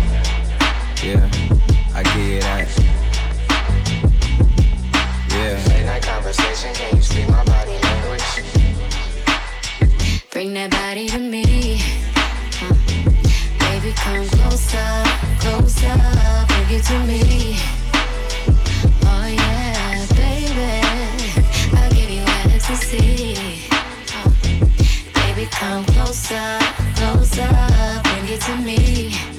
[1.03, 1.29] Yeah,
[1.93, 2.69] I give you that.
[5.29, 5.61] Yeah.
[5.67, 8.43] Late night conversation, can you speak my body language?
[10.31, 11.81] Bring that body to me.
[13.59, 15.03] Baby, come closer,
[15.41, 15.97] closer,
[16.47, 17.72] bring it to me.
[22.65, 24.29] Uh,
[25.13, 26.59] baby, come closer,
[26.95, 27.49] closer,
[28.03, 29.32] bring it to me.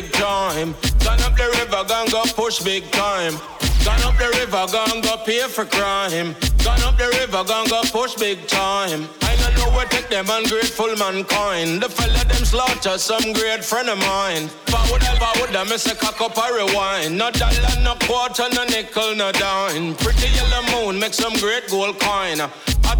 [0.00, 0.74] Big time.
[1.04, 3.34] Gone up the river, gone go push big time.
[3.84, 6.36] Gone up the river, gone go pay for crime.
[6.64, 9.08] Gone up the river, gone go push big time.
[9.22, 11.82] I don't know where take them ungrateful mankind.
[11.82, 14.46] The fella them slaughter some great friend of mine.
[14.70, 17.18] Forward, forward, I miss a cock up a rewind.
[17.18, 19.96] No dollar, no quarter, no nickel, no dime.
[19.96, 22.38] Pretty yellow moon, make some great gold coin.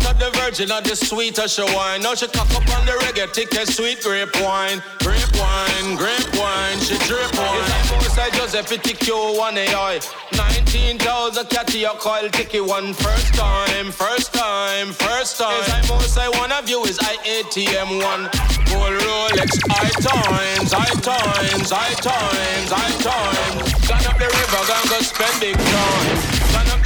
[0.08, 2.02] Thought the virgin of the sweetest she wine.
[2.02, 4.82] Now she cock up on the reggae, ticket, sweet grape wine.
[5.00, 7.60] Grape wine, grape wine, she drip wine.
[8.00, 10.00] It's like most I Joseph, TQ, one AI.
[10.36, 12.94] 19,000 catty, a coil, ticky one.
[12.94, 15.58] First time, first time, first time.
[15.60, 18.30] It's like most I one of you is I ATM one.
[18.72, 23.88] Gold Rolex, I times, I times, I times, I times.
[23.88, 26.37] Gone up the river, gone go spend big time.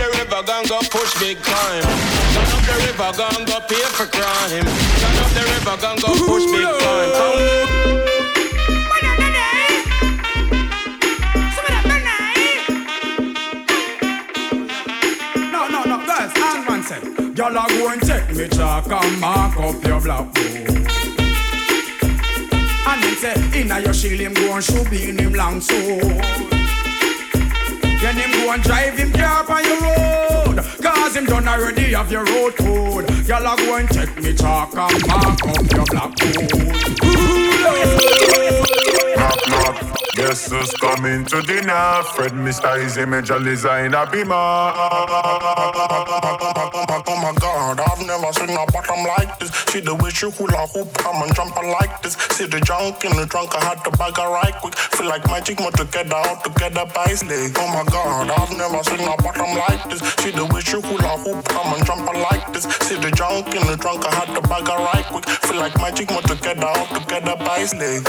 [0.03, 1.83] Gone up the river, gone go push big time.
[2.35, 4.65] Gone up the river, gone go pay for crime.
[4.65, 7.13] Gone up the river, gone go push big time.
[7.15, 7.39] Come.
[15.53, 17.03] No, no, no, girls, hang one sec.
[17.37, 20.47] Y'all are go and take me chalk and mark up your black book.
[22.89, 26.62] And him say, inna your shield him go and shoot in him long so.
[28.03, 30.57] Then him go and drive him car on your road.
[30.83, 33.09] Cause him done already have your road code.
[33.29, 38.02] Y'all go and check me chalk and mark up your black book.
[39.17, 39.77] Knock, knock.
[40.15, 42.03] Guess who's coming to dinner?
[42.15, 42.85] Fred Mr.
[42.85, 44.35] Easy Major Designer Beamer.
[47.05, 49.51] Oh my god, I've never seen a bottom like this.
[49.73, 52.13] See the way she hula hoop, come and jump like this.
[52.37, 54.75] See the junk in the trunk, I had to bag her right quick.
[54.77, 57.57] Feel like magic, more together, all together by leg.
[57.57, 60.01] Oh my god, I've never seen a bottom like this.
[60.21, 62.65] See the way she hula hoop, come and jump like this.
[62.85, 65.25] See the junk in the trunk, I had to bag her right quick.
[65.49, 68.05] Feel like magic, more together, all together by leg.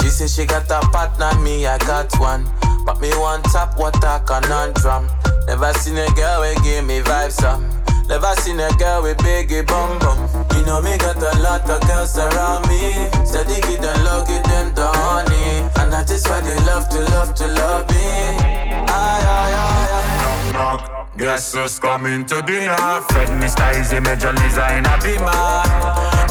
[0.00, 2.46] She say she got a partner, me I got one.
[2.84, 5.08] But me one tap water conundrum.
[5.46, 7.64] Never seen a girl we give me vibes some.
[8.08, 10.18] Never seen a girl with biggie bum bum.
[10.56, 13.08] You know me got a lot of girls around me.
[13.24, 15.64] Steady give them love, give them the honey.
[15.80, 17.96] And that is why they love to love to love me.
[17.96, 20.52] Aye, aye, aye, aye.
[20.52, 21.16] Knock, knock.
[21.16, 22.76] Guess who's coming to dinner?
[23.08, 23.80] Fred Mr.
[23.80, 25.64] Easy Major Designer Beamer.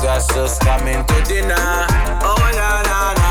[0.03, 1.55] Guess who's coming to dinner?
[2.22, 3.22] Oh la la la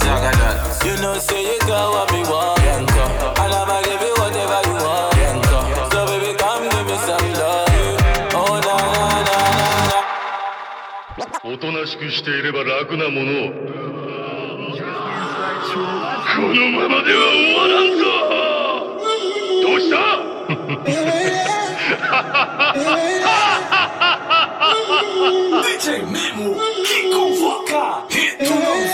[0.00, 0.84] la.
[0.84, 3.04] You know, say you got what me want, Bianca.
[3.42, 5.58] And I'ma give you whatever you want, Bianca.
[5.92, 7.68] So baby, come give me some love.
[8.34, 9.36] Oh na na na na
[9.90, 10.00] na.
[11.44, 13.52] おとなしくしていれば楽なものを
[15.72, 18.04] このままでは終わらんぞ
[19.62, 19.96] どうした
[25.82, 28.52] DJ Memo, que convoca e não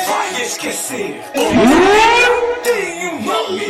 [0.08, 1.22] vai esquecer.
[2.62, 3.66] Tem um nome.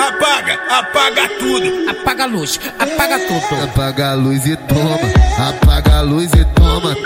[0.00, 1.90] Apaga, apaga tudo.
[1.90, 3.64] Apaga a luz, apaga tudo.
[3.64, 4.98] Apaga a luz e toma,
[5.48, 6.96] apaga a luz e toma.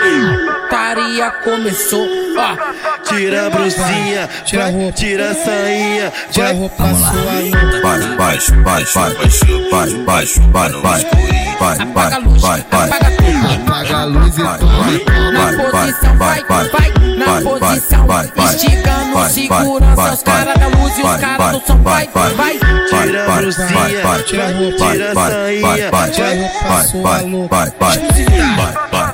[0.69, 2.07] Taria começou,
[2.37, 3.03] ó.
[3.03, 4.91] Tira a brusinha, Tira a roupa.
[4.93, 7.11] tira a sainha, Tira a roupa sua
[7.81, 11.03] Vai, baixo, baixo, baixo, vai, baixo, vai, vai,
[11.61, 12.09] vai, vai,
[12.39, 12.89] vai, vai,
[13.55, 15.69] Apaga a luz e toma, Na toma.
[15.69, 16.69] posição, vai, vai,
[17.17, 18.07] na posição.
[18.73, 22.33] Esticando, segurança, os caras da luz e os caras do som, vai, vai.
[22.89, 25.61] tira a brusinha, tira a roupa, tira a sainha,
[26.11, 27.55] Tira a roupa sua louca.
[27.55, 27.99] vai, vai,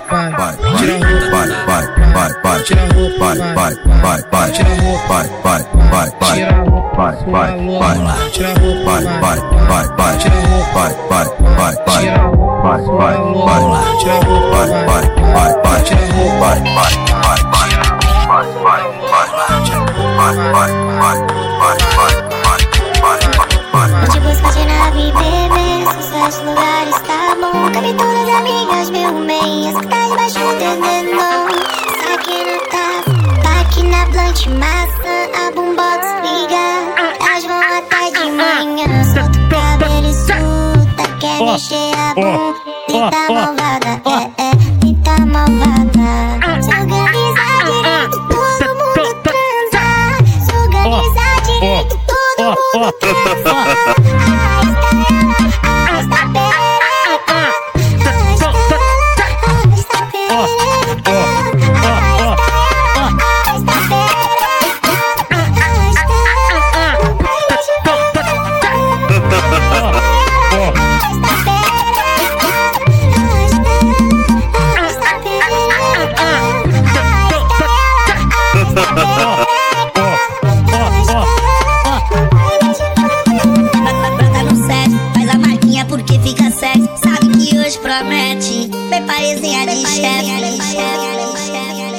[0.10, 1.30] vai, vai, Tira a roupa.
[1.30, 3.20] vai, vai, vai, vai, Tira a roupa.
[3.20, 5.08] vai, vai, vai, vai, Tira a roupa.
[5.08, 8.50] vai, vai, vai, vai, Tira a roupa vai, vai, vai, Tira a roupa.
[8.50, 8.90] vai, vai, vai, vai, Tira a roupa.
[8.90, 9.40] vai, vai,
[9.70, 11.18] vai, vai, Tira a roupa vai, vai,
[11.50, 12.60] vai, Tira a roupa.
[12.60, 14.58] vai, vai, vai, vai, Tira a roupa.
[14.58, 15.54] vai, vai, vai,
[16.40, 17.09] vai, vai,
[24.02, 27.72] Onde busca de nave, bebê Sucesso, lugares, tá bom.
[27.72, 31.48] Cabe todas as amigas, meu meias Que tá debaixo do dedão
[32.04, 36.66] Saque na taça Taque na blunt, maçã A boombox liga
[37.22, 42.56] Elas vão até de manhã Solta o cabelo e solta Quer mexer a bunda.
[42.88, 44.52] Tita malvada, é, é
[44.82, 46.59] Tita malvada
[52.90, 53.99] 哈哈哈哈哈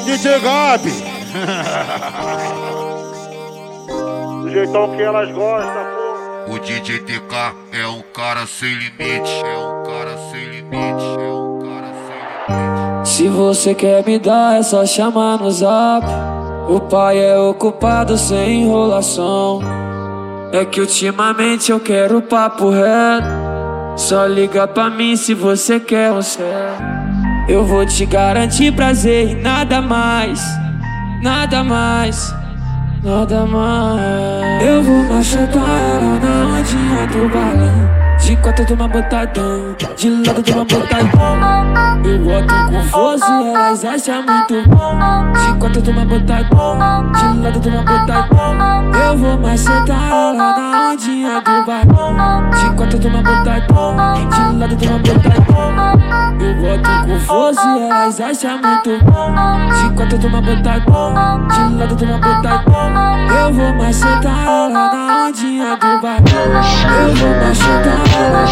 [0.05, 0.91] DJ Gabi.
[4.42, 5.72] Do jeitão que elas gostam,
[6.46, 6.53] pô.
[6.54, 9.30] O DJ TK é o cara sem limite.
[9.45, 10.76] É o cara sem limite.
[10.76, 12.18] É o cara sem
[12.58, 13.08] limite.
[13.08, 16.07] Se você quer me dar, é só chamar no zap.
[16.68, 19.62] O pai é ocupado sem enrolação.
[20.53, 23.26] É que ultimamente eu quero papo reto.
[23.96, 27.00] Só liga pra mim se você quer um certo.
[27.51, 30.41] Eu vou te garantir prazer e nada mais.
[31.21, 32.33] Nada mais.
[33.03, 34.63] Nada mais.
[34.63, 38.00] Eu vou machucar ela na ondinha do balão.
[38.30, 42.04] De quatro de uma botadão, de lado de uma botadão.
[42.04, 45.32] Eu boto com força e elas acham muito bom.
[45.32, 48.92] De quatro de uma botadão, de lado de uma botadão.
[48.94, 52.50] Eu vou macetar ela na ondinha do balão.
[52.50, 55.50] De quatro de uma botadão, de lado de uma botadão.
[56.40, 59.34] Eu boto com força e elas acham muito bom.
[59.74, 63.11] De quatro de uma botadão, de lado de uma botadão.
[63.28, 66.20] Eu vou macetar ela na ondinha do balão.
[67.08, 68.51] Eu vou macetar Ball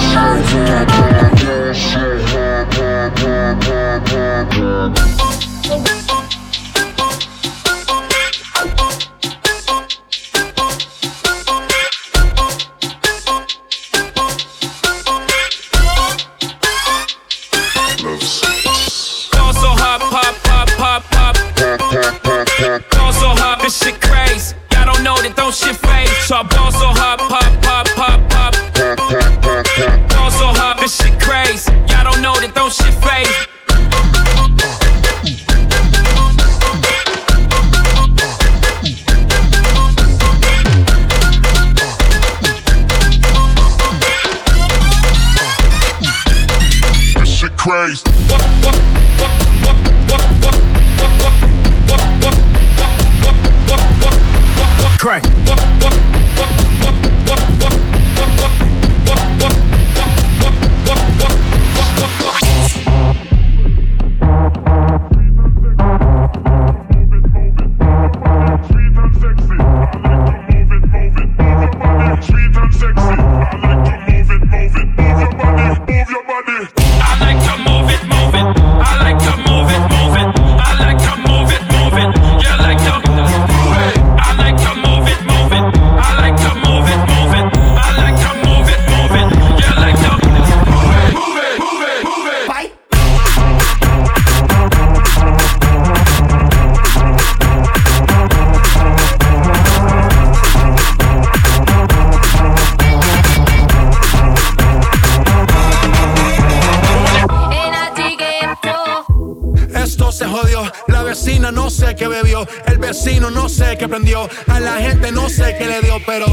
[110.88, 115.12] la vecina no sé qué bebió, el vecino no sé qué prendió, a la gente
[115.12, 116.26] no sé qué le dio, pero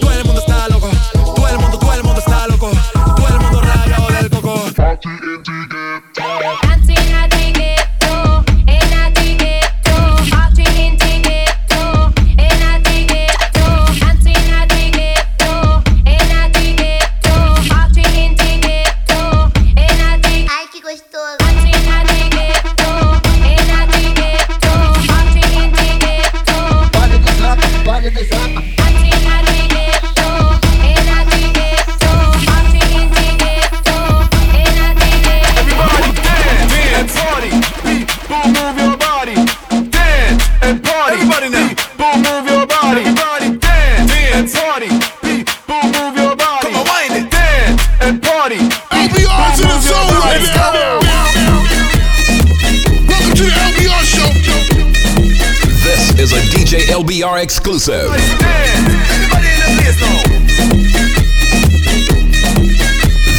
[0.00, 0.88] todo el mundo está loco,
[1.34, 2.70] todo el mundo, todo el mundo está loco,
[3.16, 4.66] todo el mundo rayado del coco.
[57.46, 58.10] Exclusive.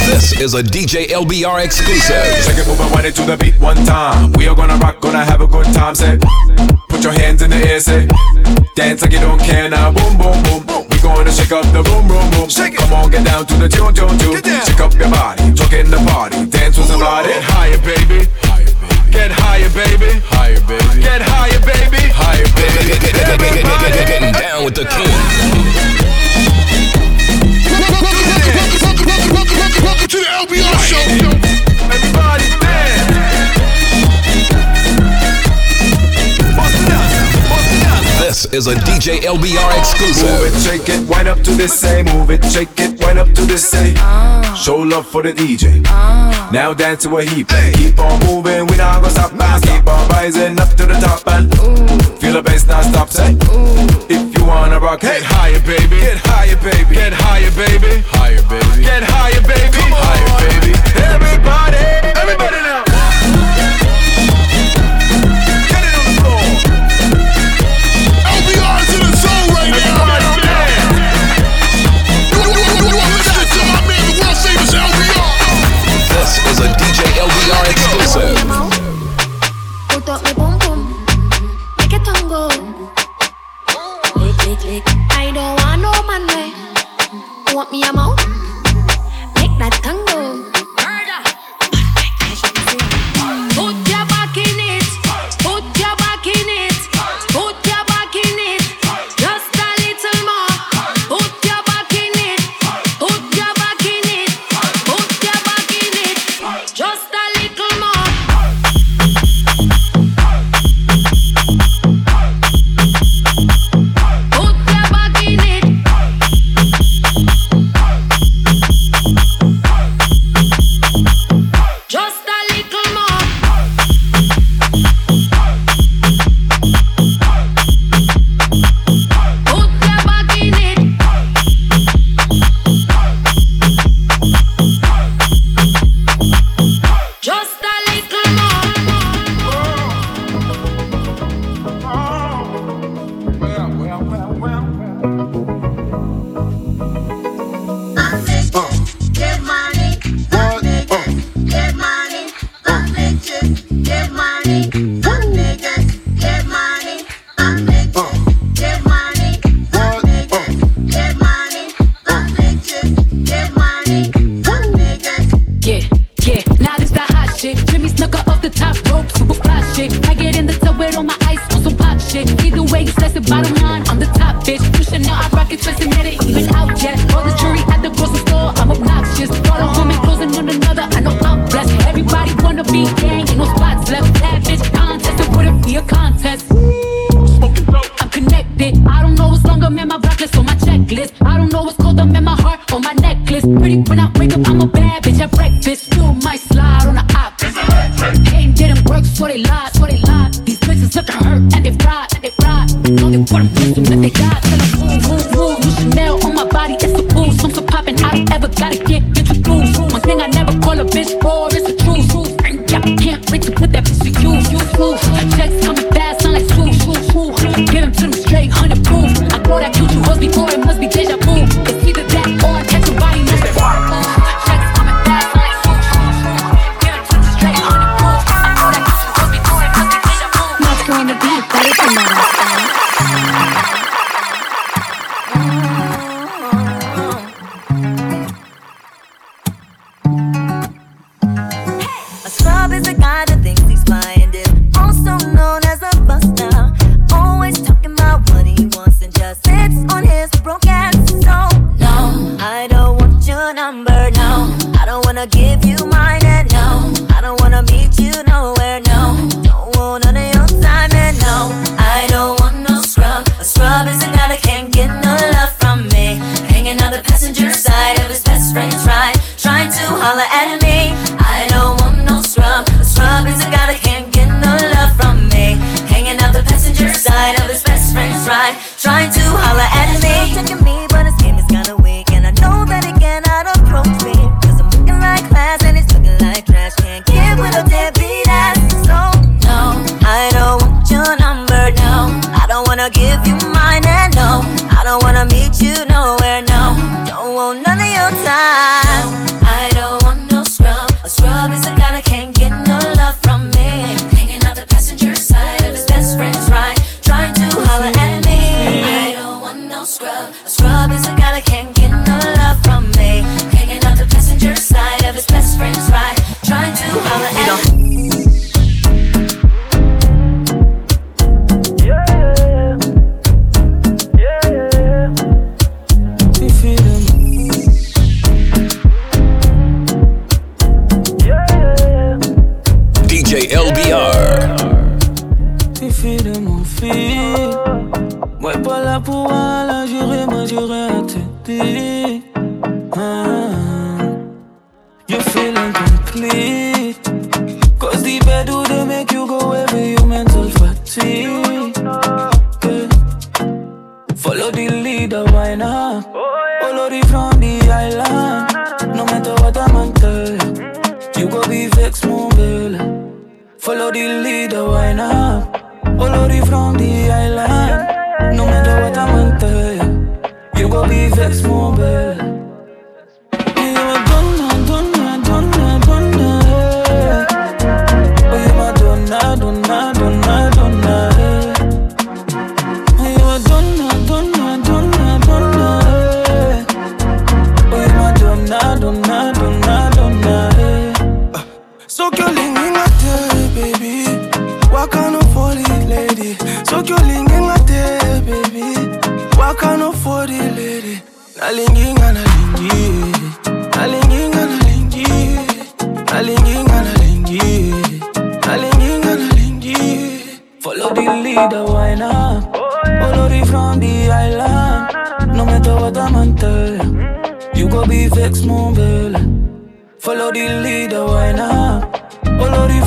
[0.08, 2.24] This is a DJ LBR exclusive.
[2.42, 4.32] Shake it, move and wind it to the beat one time.
[4.32, 5.94] We are gonna rock, gonna have a good time.
[5.94, 6.16] Say,
[6.88, 8.08] put your hands in the air, say,
[8.74, 9.92] dance like you don't care now.
[9.92, 10.86] Boom, boom, boom.
[10.88, 12.48] We gonna shake up the boom, boom, boom.
[12.48, 14.40] Come on, get down to the tune, tune, tune.
[14.64, 17.28] Shake up your body, talk in the party, dance with somebody.
[17.28, 18.37] Get higher, baby.
[19.18, 20.22] Get higher, baby.
[20.30, 21.02] Higher, baby.
[21.02, 21.98] Get higher, baby.
[22.14, 22.94] Higher, baby.
[23.18, 25.10] Everybody getting down with the king.
[27.66, 28.30] Welcome, welcome,
[28.78, 31.02] welcome, welcome, welcome to the LBR show.
[31.90, 33.18] Everybody dance.
[38.22, 40.30] This is a DJ LBR exclusive.
[40.30, 42.04] Move it, shake it, wind up to this A.
[42.04, 43.94] Move it, shake it, wind up to this A.
[43.98, 44.54] Uh.
[44.54, 45.82] Show love for the DJ.
[45.88, 46.37] Uh.
[46.50, 47.48] Now dance to a heap.
[47.74, 49.32] Keep on moving, we not gonna stop.
[49.34, 51.52] Now keep on rising up to the top and
[52.18, 53.10] feel the bass not stop.
[53.10, 53.36] Say,
[54.08, 56.00] if you wanna rock, get higher, baby.
[56.00, 56.94] Get higher, baby.
[56.94, 58.02] Get higher, baby.
[58.08, 58.82] Higher, baby.
[58.82, 59.76] Get higher, baby.
[59.76, 60.00] Come on.
[60.00, 60.72] Higher, baby.
[60.96, 61.97] Everybody.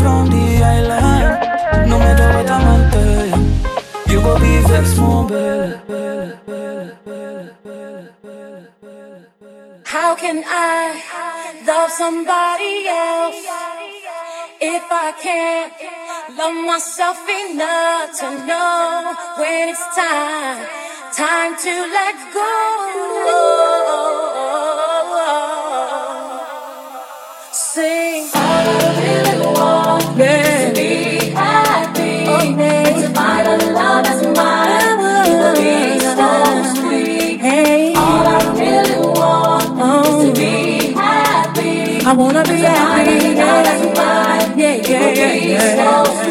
[0.01, 1.89] from the island.
[1.89, 2.91] No matter what I'm
[4.11, 4.97] you be vexed.
[9.85, 11.01] How can I
[11.67, 13.41] love somebody else
[14.61, 15.73] if I can't
[16.37, 20.59] love myself enough to know when it's time,
[21.13, 22.51] time to let go?
[27.51, 28.40] Sing.
[30.21, 32.25] Be happy.
[33.47, 34.69] A love that's mine.
[34.77, 36.29] It will be so
[36.75, 37.41] sweet.
[37.97, 42.05] All I really want is to be happy.
[42.05, 43.33] I wanna be happy.
[43.33, 43.45] Yeah.
[43.45, 44.59] love that's mine.
[44.59, 46.30] Yeah, yeah, yeah, yeah.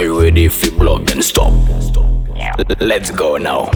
[0.00, 1.52] Are you ready for block and stop?
[2.80, 3.66] Let's go now.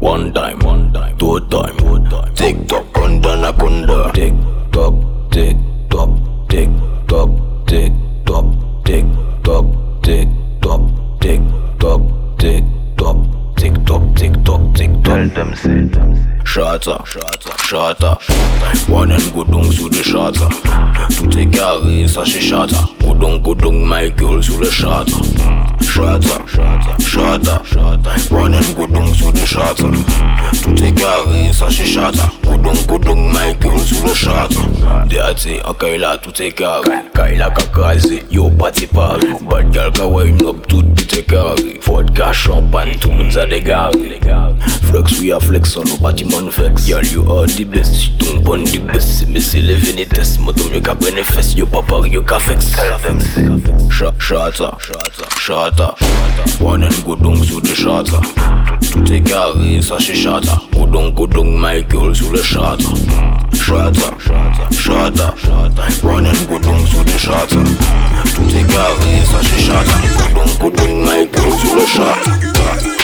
[0.00, 2.34] One time, one time, two time, two time.
[2.34, 4.12] Tick tock, kunda na kunda.
[4.12, 4.34] Tick
[4.72, 5.56] tock, tick
[5.88, 6.10] tock,
[6.48, 6.70] tick
[7.06, 7.30] tock,
[7.68, 7.92] tick
[8.26, 8.46] tock,
[8.84, 9.04] tick
[9.44, 9.66] tock,
[10.02, 10.26] tick
[10.60, 10.82] tock,
[11.20, 11.40] tick
[11.78, 12.02] tock,
[12.40, 12.64] tick
[12.98, 13.22] tock,
[13.56, 15.04] tick tock, tick tock, tick tock.
[15.04, 15.70] Tell them say.
[15.70, 18.14] Shata, Shatter, shatter, shatter.
[18.90, 20.48] One and go godong to the shatter.
[21.14, 22.74] Tout e kare, sa se shatter.
[22.98, 25.22] Go dunk, go godong, my girl to the shatter.
[25.80, 28.34] Shatter, shatter, shatter.
[28.34, 29.94] One and go godong to the shatter.
[30.60, 32.28] Tout e kare, sa se shatter.
[32.42, 35.06] Go dunk, go godong, my girl to the shatter.
[35.08, 37.10] They De ate, an kaila tout e kare.
[37.14, 39.34] Kaila kakaze, yo party pari.
[39.48, 44.20] Bad girl, ka wine up tout dekari Vodka, champagne, tout moun za dekari
[44.90, 46.88] Flex, we a flex, on nou pati man flex.
[46.88, 50.72] Yal yo a di bles, si ton bon di bles Se mese le venites, motom
[50.74, 52.72] yo ka benefes Yo pa pari, yo ka flex
[54.00, 54.78] Shata,
[55.38, 55.94] shata
[56.60, 58.20] One and go dong sou de shata
[58.90, 62.84] Tout e gare, sa che shata Go dong, go dong, my girl sou le shata
[63.52, 64.16] Shata,
[64.70, 65.34] shata
[66.02, 67.60] One and go dong sou de shata
[68.34, 72.99] Tout e gare, sa che shata Go dong, go dong, Mec, quand tu le chat.